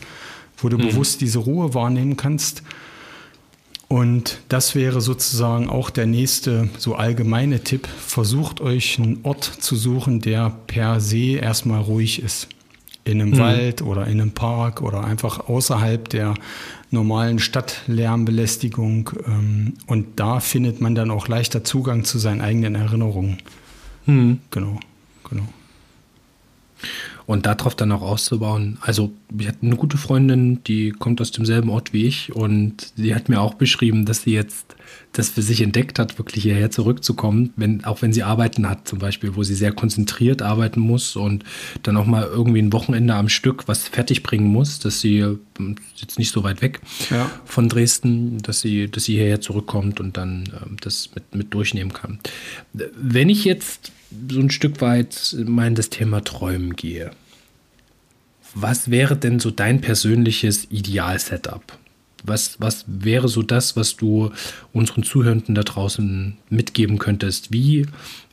wo 0.64 0.70
du 0.70 0.78
mhm. 0.78 0.90
bewusst 0.90 1.22
diese 1.22 1.40
Ruhe 1.40 1.74
wahrnehmen 1.74 2.18
kannst. 2.18 2.64
Und 3.92 4.40
das 4.48 4.74
wäre 4.74 5.02
sozusagen 5.02 5.68
auch 5.68 5.90
der 5.90 6.06
nächste 6.06 6.70
so 6.78 6.96
allgemeine 6.96 7.60
Tipp. 7.60 7.90
Versucht 7.90 8.62
euch 8.62 8.98
einen 8.98 9.20
Ort 9.24 9.44
zu 9.44 9.76
suchen, 9.76 10.22
der 10.22 10.50
per 10.66 11.02
se 11.02 11.36
erstmal 11.36 11.82
ruhig 11.82 12.24
ist. 12.24 12.48
In 13.04 13.20
einem 13.20 13.32
mhm. 13.32 13.40
Wald 13.40 13.82
oder 13.82 14.08
in 14.08 14.22
einem 14.22 14.32
Park 14.32 14.82
oder 14.82 15.04
einfach 15.04 15.50
außerhalb 15.50 16.08
der 16.08 16.36
normalen 16.90 17.40
Stadtlärmbelästigung. 17.40 19.10
Ähm, 19.28 19.74
und 19.88 20.22
da 20.22 20.40
findet 20.40 20.80
man 20.80 20.96
dann 20.96 21.12
auch 21.12 21.28
leichter 21.28 21.66
Zugang 21.66 22.06
zu 22.06 22.18
seinen 22.18 22.40
eigenen 22.40 22.76
Erinnerungen. 22.76 23.40
Mhm. 24.06 24.40
Genau, 24.52 24.80
genau 25.30 25.50
und 27.32 27.46
darauf 27.46 27.76
dann 27.76 27.92
auch 27.92 28.02
auszubauen. 28.02 28.78
Also, 28.82 29.12
ich 29.38 29.48
hatte 29.48 29.66
eine 29.66 29.76
gute 29.76 29.98
Freundin, 29.98 30.64
die 30.66 30.92
kommt 30.92 31.22
aus 31.22 31.32
demselben 31.32 31.70
Ort 31.70 31.94
wie 31.94 32.06
ich 32.06 32.36
und 32.36 32.94
sie 32.96 33.16
hat 33.16 33.30
mir 33.30 33.40
auch 33.40 33.54
beschrieben, 33.54 34.06
dass 34.06 34.24
sie 34.24 34.34
jetzt 34.34 34.76
das 35.14 35.30
für 35.30 35.42
sich 35.42 35.62
entdeckt 35.62 36.00
hat, 36.00 36.18
wirklich 36.18 36.44
hierher 36.44 36.72
zurückzukommen, 36.72 37.54
wenn, 37.56 37.84
auch 37.84 38.02
wenn 38.02 38.14
sie 38.14 38.24
arbeiten 38.24 38.70
hat, 38.70 38.88
zum 38.88 39.00
Beispiel, 39.00 39.36
wo 39.36 39.44
sie 39.44 39.56
sehr 39.56 39.72
konzentriert 39.72 40.42
arbeiten 40.42 40.80
muss 40.80 41.16
und 41.16 41.44
dann 41.84 41.98
auch 41.98 42.06
mal 42.06 42.24
irgendwie 42.24 42.62
ein 42.62 42.74
Wochenende 42.74 43.14
am 43.16 43.30
Stück 43.30 43.68
was 43.68 43.88
fertig 43.88 44.24
bringen 44.24 44.48
muss, 44.48 44.80
dass 44.80 45.02
sie 45.02 45.22
hm, 45.22 45.76
jetzt 45.96 46.20
nicht 46.20 46.32
so 46.32 46.44
weit 46.44 46.62
weg 46.62 46.82
ja. 47.10 47.30
von 47.46 47.70
Dresden, 47.70 48.40
dass 48.40 48.62
sie, 48.62 48.90
dass 48.90 49.06
sie 49.06 49.14
hierher 49.14 49.42
zurückkommt 49.42 50.00
und 50.00 50.18
dann 50.18 50.44
äh, 50.48 50.76
das 50.82 51.10
mit, 51.16 51.36
mit 51.36 51.54
durchnehmen 51.54 51.94
kann. 51.94 52.20
Wenn 52.74 53.30
ich 53.30 53.46
jetzt 53.46 53.92
so 54.30 54.40
ein 54.40 54.50
Stück 54.50 54.82
weit 54.82 55.36
mal 55.46 55.68
in 55.68 55.76
das 55.76 55.90
Thema 55.90 56.22
Träumen 56.22 56.76
gehe. 56.76 57.12
Was 58.54 58.92
wäre 58.92 59.16
denn 59.16 59.40
so 59.40 59.52
dein 59.52 59.82
persönliches 59.82 60.68
Ideal-Setup? 60.70 61.78
Was, 62.24 62.60
was 62.60 62.86
wäre 62.88 63.28
so 63.28 63.42
das, 63.42 63.76
was 63.76 63.96
du 63.96 64.32
unseren 64.74 65.04
Zuhörenden 65.04 65.56
da 65.56 65.64
draußen 65.64 66.38
mitgeben 66.50 67.00
könntest? 67.00 67.52
Wie, 67.52 67.88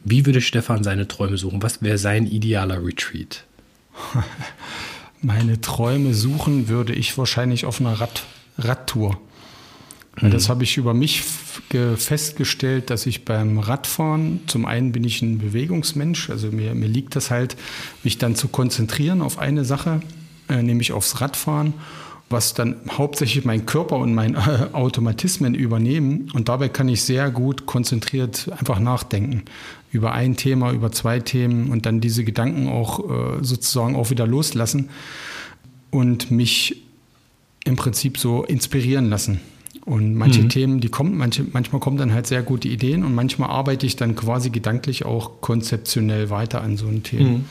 wie 0.05 0.27
würde 0.27 0.41
Stefan 0.41 0.85
seine 0.85 1.09
Träume 1.09 1.39
suchen? 1.39 1.63
Was 1.63 1.83
wäre 1.83 1.99
sein 1.99 2.27
idealer 2.27 2.85
Retreat? 2.85 3.45
Meine 5.23 5.61
Träume 5.61 6.15
suchen 6.15 6.69
würde 6.69 6.95
ich 6.95 7.17
wahrscheinlich 7.17 7.65
auf 7.65 7.81
einer 7.81 8.01
Rad, 8.01 8.25
Radtour. 8.59 9.21
Mhm. 10.21 10.31
Das 10.31 10.49
habe 10.49 10.65
ich 10.65 10.77
über 10.77 10.95
mich 10.95 11.23
festgestellt, 11.23 12.91
dass 12.91 13.07
ich 13.07 13.25
beim 13.25 13.59
Radfahren, 13.59 14.41
zum 14.47 14.65
einen 14.65 14.93
bin 14.93 15.05
ich 15.05 15.23
ein 15.23 15.39
Bewegungsmensch, 15.39 16.31
also 16.31 16.51
mir, 16.51 16.75
mir 16.75 16.89
liegt 16.89 17.17
das 17.17 17.31
halt, 17.31 17.57
mich 18.05 18.19
dann 18.19 18.35
zu 18.35 18.49
konzentrieren 18.49 19.23
auf 19.23 19.39
eine 19.39 19.65
Sache, 19.65 20.01
äh, 20.49 20.63
nämlich 20.63 20.93
aufs 20.93 21.21
Radfahren, 21.21 21.75
was 22.31 22.55
dann 22.55 22.77
hauptsächlich 22.91 23.45
mein 23.45 23.67
Körper 23.67 23.97
und 23.97 24.15
mein 24.15 24.35
äh, 24.35 24.69
Automatismen 24.73 25.55
übernehmen. 25.55 26.31
Und 26.33 26.49
dabei 26.49 26.69
kann 26.69 26.89
ich 26.89 27.03
sehr 27.03 27.31
gut 27.31 27.67
konzentriert 27.67 28.51
einfach 28.59 28.79
nachdenken 28.79 29.45
über 29.91 30.13
ein 30.13 30.37
Thema, 30.37 30.73
über 30.73 30.93
zwei 30.93 31.21
Themen 31.21 31.71
und 31.71 31.87
dann 31.87 32.01
diese 32.01 32.25
Gedanken 32.25 32.69
auch 32.69 33.39
äh, 33.39 33.45
sozusagen 33.45 33.97
auch 33.97 34.11
wieder 34.11 34.27
loslassen 34.27 34.91
und 35.91 36.31
mich 36.31 36.83
im 37.65 37.77
Prinzip 37.77 38.19
so 38.19 38.45
inspirieren 38.45 39.09
lassen. 39.09 39.41
Und 39.89 40.17
manche 40.17 40.43
mhm. 40.43 40.49
Themen, 40.51 40.81
die 40.81 40.91
kommen, 40.91 41.17
manche, 41.17 41.47
manchmal 41.51 41.81
kommen 41.81 41.97
dann 41.97 42.13
halt 42.13 42.27
sehr 42.27 42.43
gute 42.43 42.69
Ideen 42.69 43.05
und 43.05 43.15
manchmal 43.15 43.49
arbeite 43.49 43.87
ich 43.87 43.97
dann 43.97 44.15
quasi 44.17 44.51
gedanklich 44.51 45.07
auch 45.07 45.41
konzeptionell 45.41 46.29
weiter 46.29 46.61
an 46.61 46.77
so 46.77 46.89
einem 46.89 47.03
Thema. 47.05 47.31
Mhm. 47.31 47.45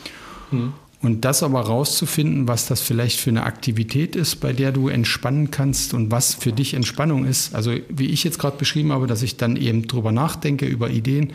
Mhm. 0.51 0.73
Und 1.01 1.25
das 1.25 1.41
aber 1.41 1.61
rauszufinden, 1.61 2.47
was 2.47 2.67
das 2.67 2.81
vielleicht 2.81 3.19
für 3.19 3.31
eine 3.31 3.41
Aktivität 3.41 4.15
ist, 4.15 4.35
bei 4.35 4.53
der 4.53 4.71
du 4.71 4.87
entspannen 4.87 5.49
kannst 5.49 5.95
und 5.95 6.11
was 6.11 6.35
für 6.35 6.51
dich 6.51 6.75
Entspannung 6.75 7.25
ist. 7.25 7.55
Also 7.55 7.73
wie 7.89 8.05
ich 8.05 8.23
jetzt 8.23 8.37
gerade 8.37 8.57
beschrieben 8.57 8.91
habe, 8.91 9.07
dass 9.07 9.23
ich 9.23 9.37
dann 9.37 9.55
eben 9.55 9.87
drüber 9.87 10.11
nachdenke, 10.11 10.67
über 10.67 10.91
Ideen, 10.91 11.33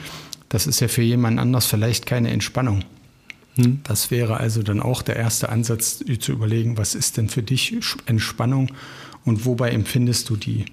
das 0.50 0.68
ist 0.68 0.78
ja 0.78 0.86
für 0.86 1.02
jemand 1.02 1.40
anders 1.40 1.66
vielleicht 1.66 2.06
keine 2.06 2.30
Entspannung. 2.30 2.84
Mhm. 3.56 3.80
Das 3.82 4.12
wäre 4.12 4.36
also 4.36 4.62
dann 4.62 4.78
auch 4.78 5.02
der 5.02 5.16
erste 5.16 5.48
Ansatz, 5.48 6.04
zu 6.20 6.30
überlegen, 6.30 6.78
was 6.78 6.94
ist 6.94 7.16
denn 7.16 7.28
für 7.28 7.42
dich 7.42 7.74
Entspannung 8.06 8.70
und 9.24 9.46
wobei 9.46 9.70
empfindest 9.70 10.30
du 10.30 10.36
die? 10.36 10.64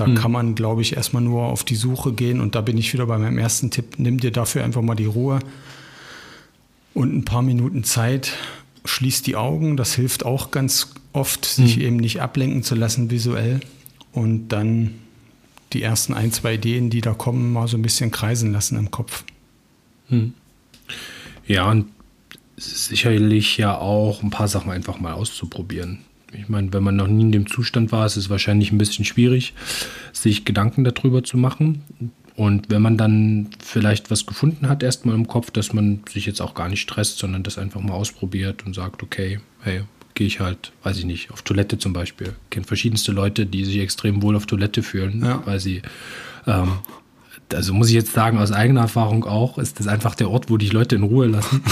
Da 0.00 0.06
mhm. 0.06 0.14
kann 0.14 0.32
man, 0.32 0.54
glaube 0.54 0.80
ich, 0.80 0.96
erstmal 0.96 1.22
nur 1.22 1.42
auf 1.42 1.62
die 1.62 1.76
Suche 1.76 2.14
gehen. 2.14 2.40
Und 2.40 2.54
da 2.54 2.62
bin 2.62 2.78
ich 2.78 2.90
wieder 2.94 3.04
bei 3.04 3.18
meinem 3.18 3.36
ersten 3.36 3.70
Tipp. 3.70 3.98
Nimm 3.98 4.18
dir 4.18 4.30
dafür 4.30 4.64
einfach 4.64 4.80
mal 4.80 4.94
die 4.94 5.04
Ruhe 5.04 5.40
und 6.94 7.14
ein 7.14 7.26
paar 7.26 7.42
Minuten 7.42 7.84
Zeit. 7.84 8.32
Schließ 8.86 9.20
die 9.20 9.36
Augen. 9.36 9.76
Das 9.76 9.92
hilft 9.92 10.24
auch 10.24 10.52
ganz 10.52 10.94
oft, 11.12 11.44
sich 11.44 11.76
mhm. 11.76 11.82
eben 11.82 11.96
nicht 11.98 12.22
ablenken 12.22 12.62
zu 12.62 12.74
lassen 12.74 13.10
visuell. 13.10 13.60
Und 14.12 14.48
dann 14.48 14.94
die 15.74 15.82
ersten 15.82 16.14
ein, 16.14 16.32
zwei 16.32 16.54
Ideen, 16.54 16.88
die 16.88 17.02
da 17.02 17.12
kommen, 17.12 17.52
mal 17.52 17.68
so 17.68 17.76
ein 17.76 17.82
bisschen 17.82 18.10
kreisen 18.10 18.52
lassen 18.52 18.78
im 18.78 18.90
Kopf. 18.90 19.24
Mhm. 20.08 20.32
Ja, 21.46 21.70
und 21.70 21.88
sicherlich 22.56 23.58
ja 23.58 23.76
auch 23.76 24.22
ein 24.22 24.30
paar 24.30 24.48
Sachen 24.48 24.70
einfach 24.70 24.98
mal 24.98 25.12
auszuprobieren. 25.12 25.98
Ich 26.32 26.48
meine, 26.48 26.72
wenn 26.72 26.82
man 26.82 26.96
noch 26.96 27.08
nie 27.08 27.22
in 27.22 27.32
dem 27.32 27.46
Zustand 27.46 27.92
war, 27.92 28.06
ist 28.06 28.16
es 28.16 28.30
wahrscheinlich 28.30 28.72
ein 28.72 28.78
bisschen 28.78 29.04
schwierig, 29.04 29.54
sich 30.12 30.44
Gedanken 30.44 30.84
darüber 30.84 31.24
zu 31.24 31.36
machen. 31.36 31.82
Und 32.36 32.70
wenn 32.70 32.80
man 32.80 32.96
dann 32.96 33.48
vielleicht 33.62 34.10
was 34.10 34.26
gefunden 34.26 34.68
hat, 34.68 34.82
erstmal 34.82 35.14
im 35.14 35.26
Kopf, 35.26 35.50
dass 35.50 35.72
man 35.72 36.00
sich 36.08 36.26
jetzt 36.26 36.40
auch 36.40 36.54
gar 36.54 36.68
nicht 36.68 36.80
stresst, 36.80 37.18
sondern 37.18 37.42
das 37.42 37.58
einfach 37.58 37.80
mal 37.80 37.92
ausprobiert 37.92 38.64
und 38.64 38.74
sagt, 38.74 39.02
okay, 39.02 39.40
hey, 39.60 39.82
gehe 40.14 40.26
ich 40.26 40.40
halt, 40.40 40.72
weiß 40.82 40.98
ich 40.98 41.04
nicht, 41.04 41.30
auf 41.30 41.42
Toilette 41.42 41.78
zum 41.78 41.92
Beispiel. 41.92 42.28
Ich 42.44 42.50
kenne 42.50 42.66
verschiedenste 42.66 43.12
Leute, 43.12 43.46
die 43.46 43.64
sich 43.64 43.78
extrem 43.78 44.22
wohl 44.22 44.36
auf 44.36 44.46
Toilette 44.46 44.82
fühlen, 44.82 45.22
ja. 45.24 45.42
weil 45.46 45.60
sie 45.60 45.82
ähm, 46.46 46.78
also 47.54 47.74
muss 47.74 47.88
ich 47.88 47.94
jetzt 47.94 48.12
sagen, 48.12 48.38
aus 48.38 48.52
eigener 48.52 48.82
Erfahrung 48.82 49.24
auch, 49.24 49.58
ist 49.58 49.80
das 49.80 49.86
einfach 49.86 50.14
der 50.14 50.30
Ort, 50.30 50.50
wo 50.50 50.56
die 50.56 50.68
Leute 50.68 50.96
in 50.96 51.02
Ruhe 51.02 51.26
lassen. 51.26 51.62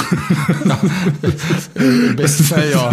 Im 1.75 2.17
besten 2.17 2.45
Fall 2.45 2.71
ja. 2.71 2.91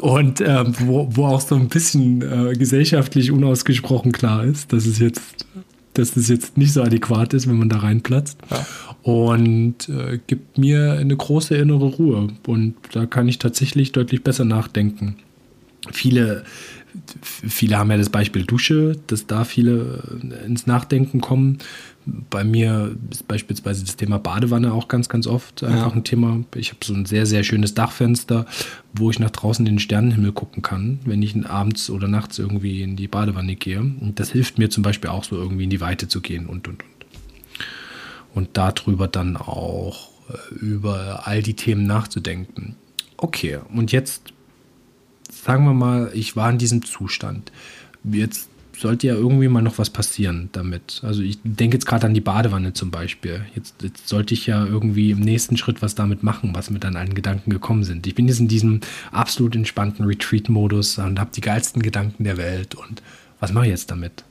Und 0.00 0.40
ähm, 0.40 0.74
wo, 0.80 1.08
wo 1.10 1.26
auch 1.26 1.40
so 1.40 1.54
ein 1.54 1.68
bisschen 1.68 2.22
äh, 2.22 2.54
gesellschaftlich 2.54 3.30
unausgesprochen 3.30 4.10
klar 4.10 4.44
ist, 4.44 4.72
dass 4.72 4.84
es 4.86 4.98
jetzt, 4.98 5.46
dass 5.94 6.16
es 6.16 6.28
jetzt 6.28 6.58
nicht 6.58 6.72
so 6.72 6.82
adäquat 6.82 7.34
ist, 7.34 7.48
wenn 7.48 7.58
man 7.58 7.68
da 7.68 7.78
reinplatzt. 7.78 8.38
Ja. 8.50 8.66
Und 9.02 9.88
äh, 9.88 10.18
gibt 10.26 10.58
mir 10.58 10.94
eine 10.94 11.16
große 11.16 11.56
innere 11.56 11.86
Ruhe. 11.86 12.28
Und 12.46 12.74
da 12.92 13.06
kann 13.06 13.28
ich 13.28 13.38
tatsächlich 13.38 13.92
deutlich 13.92 14.24
besser 14.24 14.44
nachdenken. 14.44 15.16
Viele 15.90 16.44
viele 17.22 17.78
haben 17.78 17.90
ja 17.90 17.96
das 17.96 18.10
Beispiel 18.10 18.44
Dusche, 18.44 18.98
dass 19.06 19.26
da 19.26 19.44
viele 19.44 20.20
ins 20.46 20.66
Nachdenken 20.66 21.20
kommen. 21.20 21.58
Bei 22.04 22.42
mir 22.42 22.96
ist 23.10 23.28
beispielsweise 23.28 23.84
das 23.84 23.96
Thema 23.96 24.18
Badewanne 24.18 24.72
auch 24.72 24.88
ganz, 24.88 25.08
ganz 25.08 25.26
oft 25.26 25.62
einfach 25.62 25.90
ja. 25.90 25.96
ein 25.96 26.04
Thema. 26.04 26.40
Ich 26.56 26.70
habe 26.70 26.84
so 26.84 26.94
ein 26.94 27.06
sehr, 27.06 27.26
sehr 27.26 27.44
schönes 27.44 27.74
Dachfenster, 27.74 28.46
wo 28.92 29.10
ich 29.10 29.18
nach 29.18 29.30
draußen 29.30 29.64
in 29.66 29.74
den 29.74 29.78
Sternenhimmel 29.78 30.32
gucken 30.32 30.62
kann, 30.62 30.98
wenn 31.04 31.22
ich 31.22 31.46
abends 31.46 31.90
oder 31.90 32.08
nachts 32.08 32.38
irgendwie 32.38 32.82
in 32.82 32.96
die 32.96 33.08
Badewanne 33.08 33.54
gehe. 33.54 33.80
Und 33.80 34.14
das 34.16 34.30
hilft 34.30 34.58
mir 34.58 34.68
zum 34.68 34.82
Beispiel 34.82 35.10
auch 35.10 35.24
so 35.24 35.36
irgendwie 35.36 35.64
in 35.64 35.70
die 35.70 35.80
Weite 35.80 36.08
zu 36.08 36.20
gehen 36.20 36.46
und, 36.46 36.68
und, 36.68 36.82
und. 36.82 36.92
Und 38.34 38.48
darüber 38.54 39.08
dann 39.08 39.36
auch 39.36 40.10
äh, 40.28 40.54
über 40.54 41.26
all 41.26 41.42
die 41.42 41.54
Themen 41.54 41.86
nachzudenken. 41.86 42.76
Okay, 43.16 43.58
und 43.72 43.92
jetzt 43.92 44.32
sagen 45.32 45.64
wir 45.64 45.74
mal, 45.74 46.10
ich 46.14 46.36
war 46.36 46.50
in 46.50 46.58
diesem 46.58 46.84
Zustand. 46.84 47.50
Jetzt 48.04 48.48
sollte 48.76 49.06
ja 49.06 49.14
irgendwie 49.14 49.48
mal 49.48 49.62
noch 49.62 49.78
was 49.78 49.90
passieren 49.90 50.48
damit. 50.52 51.00
Also 51.04 51.22
ich 51.22 51.38
denke 51.44 51.76
jetzt 51.76 51.86
gerade 51.86 52.06
an 52.06 52.14
die 52.14 52.20
Badewanne 52.20 52.72
zum 52.72 52.90
Beispiel. 52.90 53.44
Jetzt, 53.54 53.82
jetzt, 53.82 54.08
sollte 54.08 54.34
ich 54.34 54.46
ja 54.46 54.64
irgendwie 54.66 55.10
im 55.10 55.20
nächsten 55.20 55.56
Schritt 55.56 55.82
was 55.82 55.94
damit 55.94 56.22
machen, 56.22 56.54
was 56.54 56.70
mir 56.70 56.80
dann 56.80 56.96
an 56.96 57.14
Gedanken 57.14 57.50
gekommen 57.50 57.84
sind. 57.84 58.06
Ich 58.06 58.14
bin 58.14 58.28
jetzt 58.28 58.40
in 58.40 58.48
diesem 58.48 58.80
absolut 59.10 59.54
entspannten 59.54 60.04
Retreat-Modus 60.04 60.98
und 60.98 61.20
habe 61.20 61.30
die 61.34 61.40
geilsten 61.40 61.82
Gedanken 61.82 62.24
der 62.24 62.36
Welt. 62.36 62.74
Und 62.74 63.02
was 63.40 63.52
mache 63.52 63.66
ich 63.66 63.70
jetzt 63.70 63.90
damit? 63.90 64.24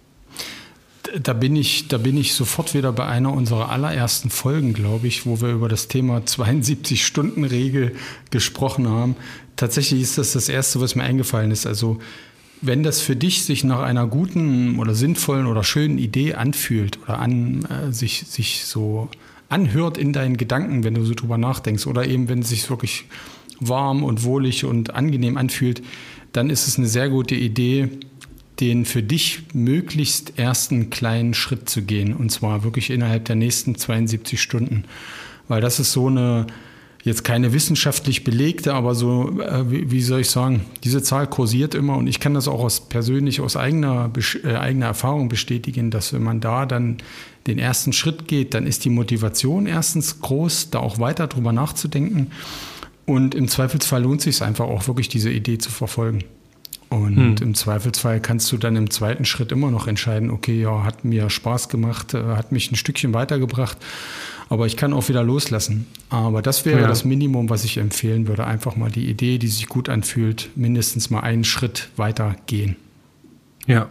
Da 1.19 1.33
bin, 1.33 1.55
ich, 1.55 1.87
da 1.87 1.97
bin 1.97 2.15
ich 2.15 2.33
sofort 2.33 2.73
wieder 2.73 2.93
bei 2.93 3.05
einer 3.05 3.33
unserer 3.33 3.69
allerersten 3.69 4.29
Folgen, 4.29 4.73
glaube 4.73 5.07
ich, 5.07 5.25
wo 5.25 5.41
wir 5.41 5.49
über 5.49 5.67
das 5.67 5.87
Thema 5.87 6.19
72-Stunden-Regel 6.19 7.95
gesprochen 8.29 8.87
haben. 8.87 9.15
Tatsächlich 9.57 10.01
ist 10.01 10.17
das 10.17 10.33
das 10.33 10.47
Erste, 10.47 10.79
was 10.79 10.95
mir 10.95 11.03
eingefallen 11.03 11.51
ist. 11.51 11.65
Also 11.65 11.99
wenn 12.61 12.83
das 12.83 13.01
für 13.01 13.15
dich 13.15 13.43
sich 13.43 13.63
nach 13.63 13.81
einer 13.81 14.07
guten 14.07 14.79
oder 14.79 14.93
sinnvollen 14.93 15.47
oder 15.47 15.63
schönen 15.63 15.97
Idee 15.97 16.35
anfühlt 16.35 16.99
oder 17.03 17.19
an, 17.19 17.65
äh, 17.65 17.91
sich, 17.91 18.23
sich 18.27 18.65
so 18.65 19.09
anhört 19.49 19.97
in 19.97 20.13
deinen 20.13 20.37
Gedanken, 20.37 20.83
wenn 20.83 20.93
du 20.93 21.03
so 21.03 21.13
drüber 21.13 21.37
nachdenkst, 21.37 21.87
oder 21.87 22.07
eben 22.07 22.29
wenn 22.29 22.39
es 22.39 22.49
sich 22.49 22.69
wirklich 22.69 23.05
warm 23.59 24.03
und 24.03 24.23
wohlig 24.23 24.63
und 24.63 24.93
angenehm 24.93 25.37
anfühlt, 25.37 25.81
dann 26.31 26.49
ist 26.49 26.67
es 26.67 26.77
eine 26.77 26.87
sehr 26.87 27.09
gute 27.09 27.35
Idee, 27.35 27.89
den 28.61 28.85
für 28.85 29.03
dich 29.03 29.41
möglichst 29.53 30.37
ersten 30.37 30.89
kleinen 30.89 31.33
Schritt 31.33 31.67
zu 31.67 31.81
gehen. 31.81 32.15
Und 32.15 32.31
zwar 32.31 32.63
wirklich 32.63 32.91
innerhalb 32.91 33.25
der 33.25 33.35
nächsten 33.35 33.75
72 33.75 34.41
Stunden. 34.41 34.85
Weil 35.47 35.59
das 35.59 35.79
ist 35.79 35.91
so 35.91 36.07
eine, 36.07 36.45
jetzt 37.03 37.23
keine 37.23 37.53
wissenschaftlich 37.53 38.23
belegte, 38.23 38.73
aber 38.73 38.93
so, 38.93 39.41
äh, 39.41 39.69
wie, 39.69 39.91
wie, 39.91 40.01
soll 40.01 40.21
ich 40.21 40.29
sagen, 40.29 40.61
diese 40.83 41.01
Zahl 41.01 41.27
kursiert 41.27 41.73
immer 41.73 41.97
und 41.97 42.07
ich 42.07 42.19
kann 42.19 42.35
das 42.35 42.47
auch 42.47 42.61
aus, 42.61 42.87
persönlich 42.87 43.41
aus 43.41 43.57
eigener, 43.57 44.11
äh, 44.43 44.53
eigener 44.53 44.85
Erfahrung 44.85 45.27
bestätigen, 45.27 45.89
dass 45.89 46.13
wenn 46.13 46.23
man 46.23 46.39
da 46.39 46.65
dann 46.65 46.97
den 47.47 47.57
ersten 47.57 47.91
Schritt 47.91 48.27
geht, 48.27 48.53
dann 48.53 48.67
ist 48.67 48.85
die 48.85 48.91
Motivation 48.91 49.65
erstens 49.65 50.21
groß, 50.21 50.69
da 50.69 50.79
auch 50.79 50.99
weiter 50.99 51.25
drüber 51.25 51.51
nachzudenken 51.51 52.27
und 53.05 53.33
im 53.33 53.47
Zweifelsfall 53.47 54.03
lohnt 54.03 54.19
es 54.19 54.25
sich 54.25 54.41
einfach 54.47 54.65
auch 54.65 54.87
wirklich 54.87 55.09
diese 55.09 55.31
Idee 55.31 55.57
zu 55.57 55.71
verfolgen. 55.71 56.23
Und 56.91 57.39
hm. 57.39 57.47
im 57.47 57.55
Zweifelsfall 57.55 58.19
kannst 58.19 58.51
du 58.51 58.57
dann 58.57 58.75
im 58.75 58.91
zweiten 58.91 59.25
Schritt 59.25 59.51
immer 59.51 59.71
noch 59.71 59.87
entscheiden, 59.87 60.29
okay, 60.29 60.61
ja, 60.61 60.83
hat 60.83 61.05
mir 61.05 61.29
Spaß 61.29 61.69
gemacht, 61.69 62.13
äh, 62.13 62.21
hat 62.35 62.51
mich 62.51 62.71
ein 62.71 62.75
Stückchen 62.75 63.13
weitergebracht 63.13 63.77
aber 64.51 64.65
ich 64.65 64.75
kann 64.75 64.91
auch 64.91 65.07
wieder 65.07 65.23
loslassen. 65.23 65.87
Aber 66.09 66.41
das 66.41 66.65
wäre 66.65 66.81
ja. 66.81 66.87
das 66.87 67.05
Minimum, 67.05 67.49
was 67.49 67.63
ich 67.63 67.77
empfehlen 67.77 68.27
würde. 68.27 68.45
Einfach 68.45 68.75
mal 68.75 68.91
die 68.91 69.09
Idee, 69.09 69.37
die 69.37 69.47
sich 69.47 69.67
gut 69.67 69.87
anfühlt, 69.87 70.49
mindestens 70.55 71.09
mal 71.09 71.21
einen 71.21 71.45
Schritt 71.45 71.87
weiter 71.95 72.35
gehen. 72.47 72.75
Ja. 73.65 73.87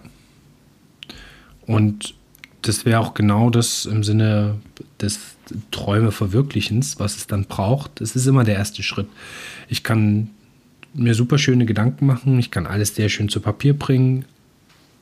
Und 1.62 2.12
das 2.60 2.84
wäre 2.84 3.00
auch 3.00 3.14
genau 3.14 3.48
das 3.48 3.86
im 3.86 4.04
Sinne 4.04 4.56
des 5.00 5.18
Träume 5.70 6.12
verwirklichens, 6.12 7.00
was 7.00 7.16
es 7.16 7.26
dann 7.26 7.46
braucht. 7.46 8.02
Es 8.02 8.14
ist 8.14 8.26
immer 8.26 8.44
der 8.44 8.56
erste 8.56 8.82
Schritt. 8.82 9.08
Ich 9.70 9.82
kann 9.82 10.28
mir 10.94 11.14
super 11.14 11.38
schöne 11.38 11.66
Gedanken 11.66 12.06
machen, 12.06 12.38
ich 12.38 12.50
kann 12.50 12.66
alles 12.66 12.94
sehr 12.94 13.08
schön 13.08 13.28
zu 13.28 13.40
Papier 13.40 13.78
bringen. 13.78 14.24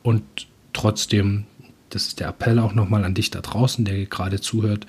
Und 0.03 0.23
trotzdem, 0.73 1.45
das 1.91 2.07
ist 2.07 2.21
der 2.21 2.29
Appell 2.29 2.59
auch 2.59 2.75
nochmal 2.75 3.05
an 3.05 3.15
dich 3.15 3.31
da 3.31 3.41
draußen, 3.41 3.85
der 3.85 4.07
gerade 4.07 4.41
zuhört, 4.41 4.87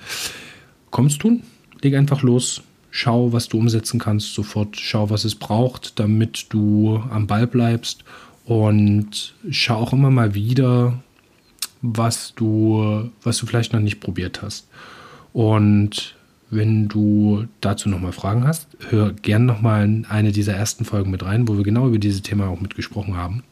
kommst 0.90 1.20
tun. 1.20 1.42
Leg 1.82 1.94
einfach 1.94 2.22
los, 2.22 2.62
schau, 2.90 3.32
was 3.32 3.48
du 3.48 3.58
umsetzen 3.58 3.98
kannst, 3.98 4.34
sofort 4.34 4.76
schau, 4.76 5.10
was 5.10 5.24
es 5.24 5.34
braucht, 5.34 5.98
damit 5.98 6.46
du 6.50 7.02
am 7.10 7.26
Ball 7.26 7.46
bleibst. 7.46 8.04
Und 8.44 9.34
schau 9.50 9.76
auch 9.76 9.92
immer 9.92 10.10
mal 10.10 10.34
wieder, 10.34 11.00
was 11.82 12.34
du, 12.34 13.10
was 13.22 13.38
du 13.38 13.46
vielleicht 13.46 13.72
noch 13.72 13.80
nicht 13.80 14.00
probiert 14.00 14.42
hast. 14.42 14.68
Und 15.32 16.16
wenn 16.50 16.88
du 16.88 17.46
dazu 17.60 17.88
nochmal 17.88 18.12
Fragen 18.12 18.44
hast, 18.44 18.66
hör 18.88 19.12
gern 19.12 19.46
nochmal 19.46 19.84
in 19.84 20.04
eine 20.06 20.32
dieser 20.32 20.54
ersten 20.54 20.84
Folgen 20.84 21.10
mit 21.10 21.24
rein, 21.24 21.46
wo 21.48 21.56
wir 21.56 21.64
genau 21.64 21.86
über 21.88 21.98
dieses 21.98 22.22
Thema 22.22 22.48
auch 22.48 22.60
mitgesprochen 22.60 23.16
haben. 23.16 23.42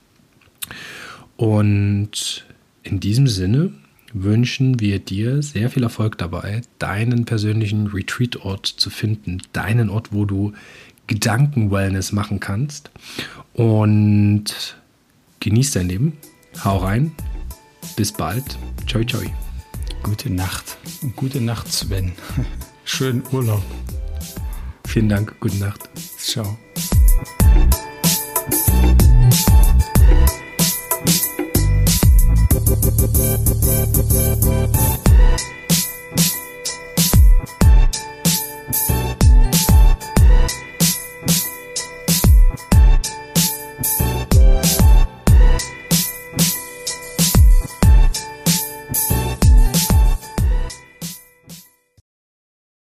Und 1.36 2.44
in 2.82 3.00
diesem 3.00 3.28
Sinne 3.28 3.72
wünschen 4.12 4.80
wir 4.80 4.98
dir 4.98 5.42
sehr 5.42 5.70
viel 5.70 5.82
Erfolg 5.82 6.18
dabei, 6.18 6.62
deinen 6.78 7.24
persönlichen 7.24 7.86
Retreat-Ort 7.86 8.66
zu 8.66 8.90
finden, 8.90 9.42
deinen 9.52 9.90
Ort, 9.90 10.12
wo 10.12 10.24
du 10.24 10.52
Gedanken-Wellness 11.06 12.12
machen 12.12 12.40
kannst. 12.40 12.90
Und 13.52 14.76
genieß 15.40 15.72
dein 15.72 15.88
Leben. 15.88 16.12
Hau 16.64 16.78
rein. 16.78 17.12
Bis 17.96 18.12
bald. 18.12 18.58
Ciao, 18.86 19.04
ciao. 19.04 19.22
Gute 20.02 20.30
Nacht. 20.30 20.78
Gute 21.16 21.40
Nacht, 21.40 21.72
Sven. 21.72 22.12
schönen 22.88 23.22
Urlaub. 23.32 23.62
Vielen 24.86 25.08
Dank, 25.08 25.38
gute 25.40 25.58
Nacht. 25.58 25.88
Ciao. 26.18 26.58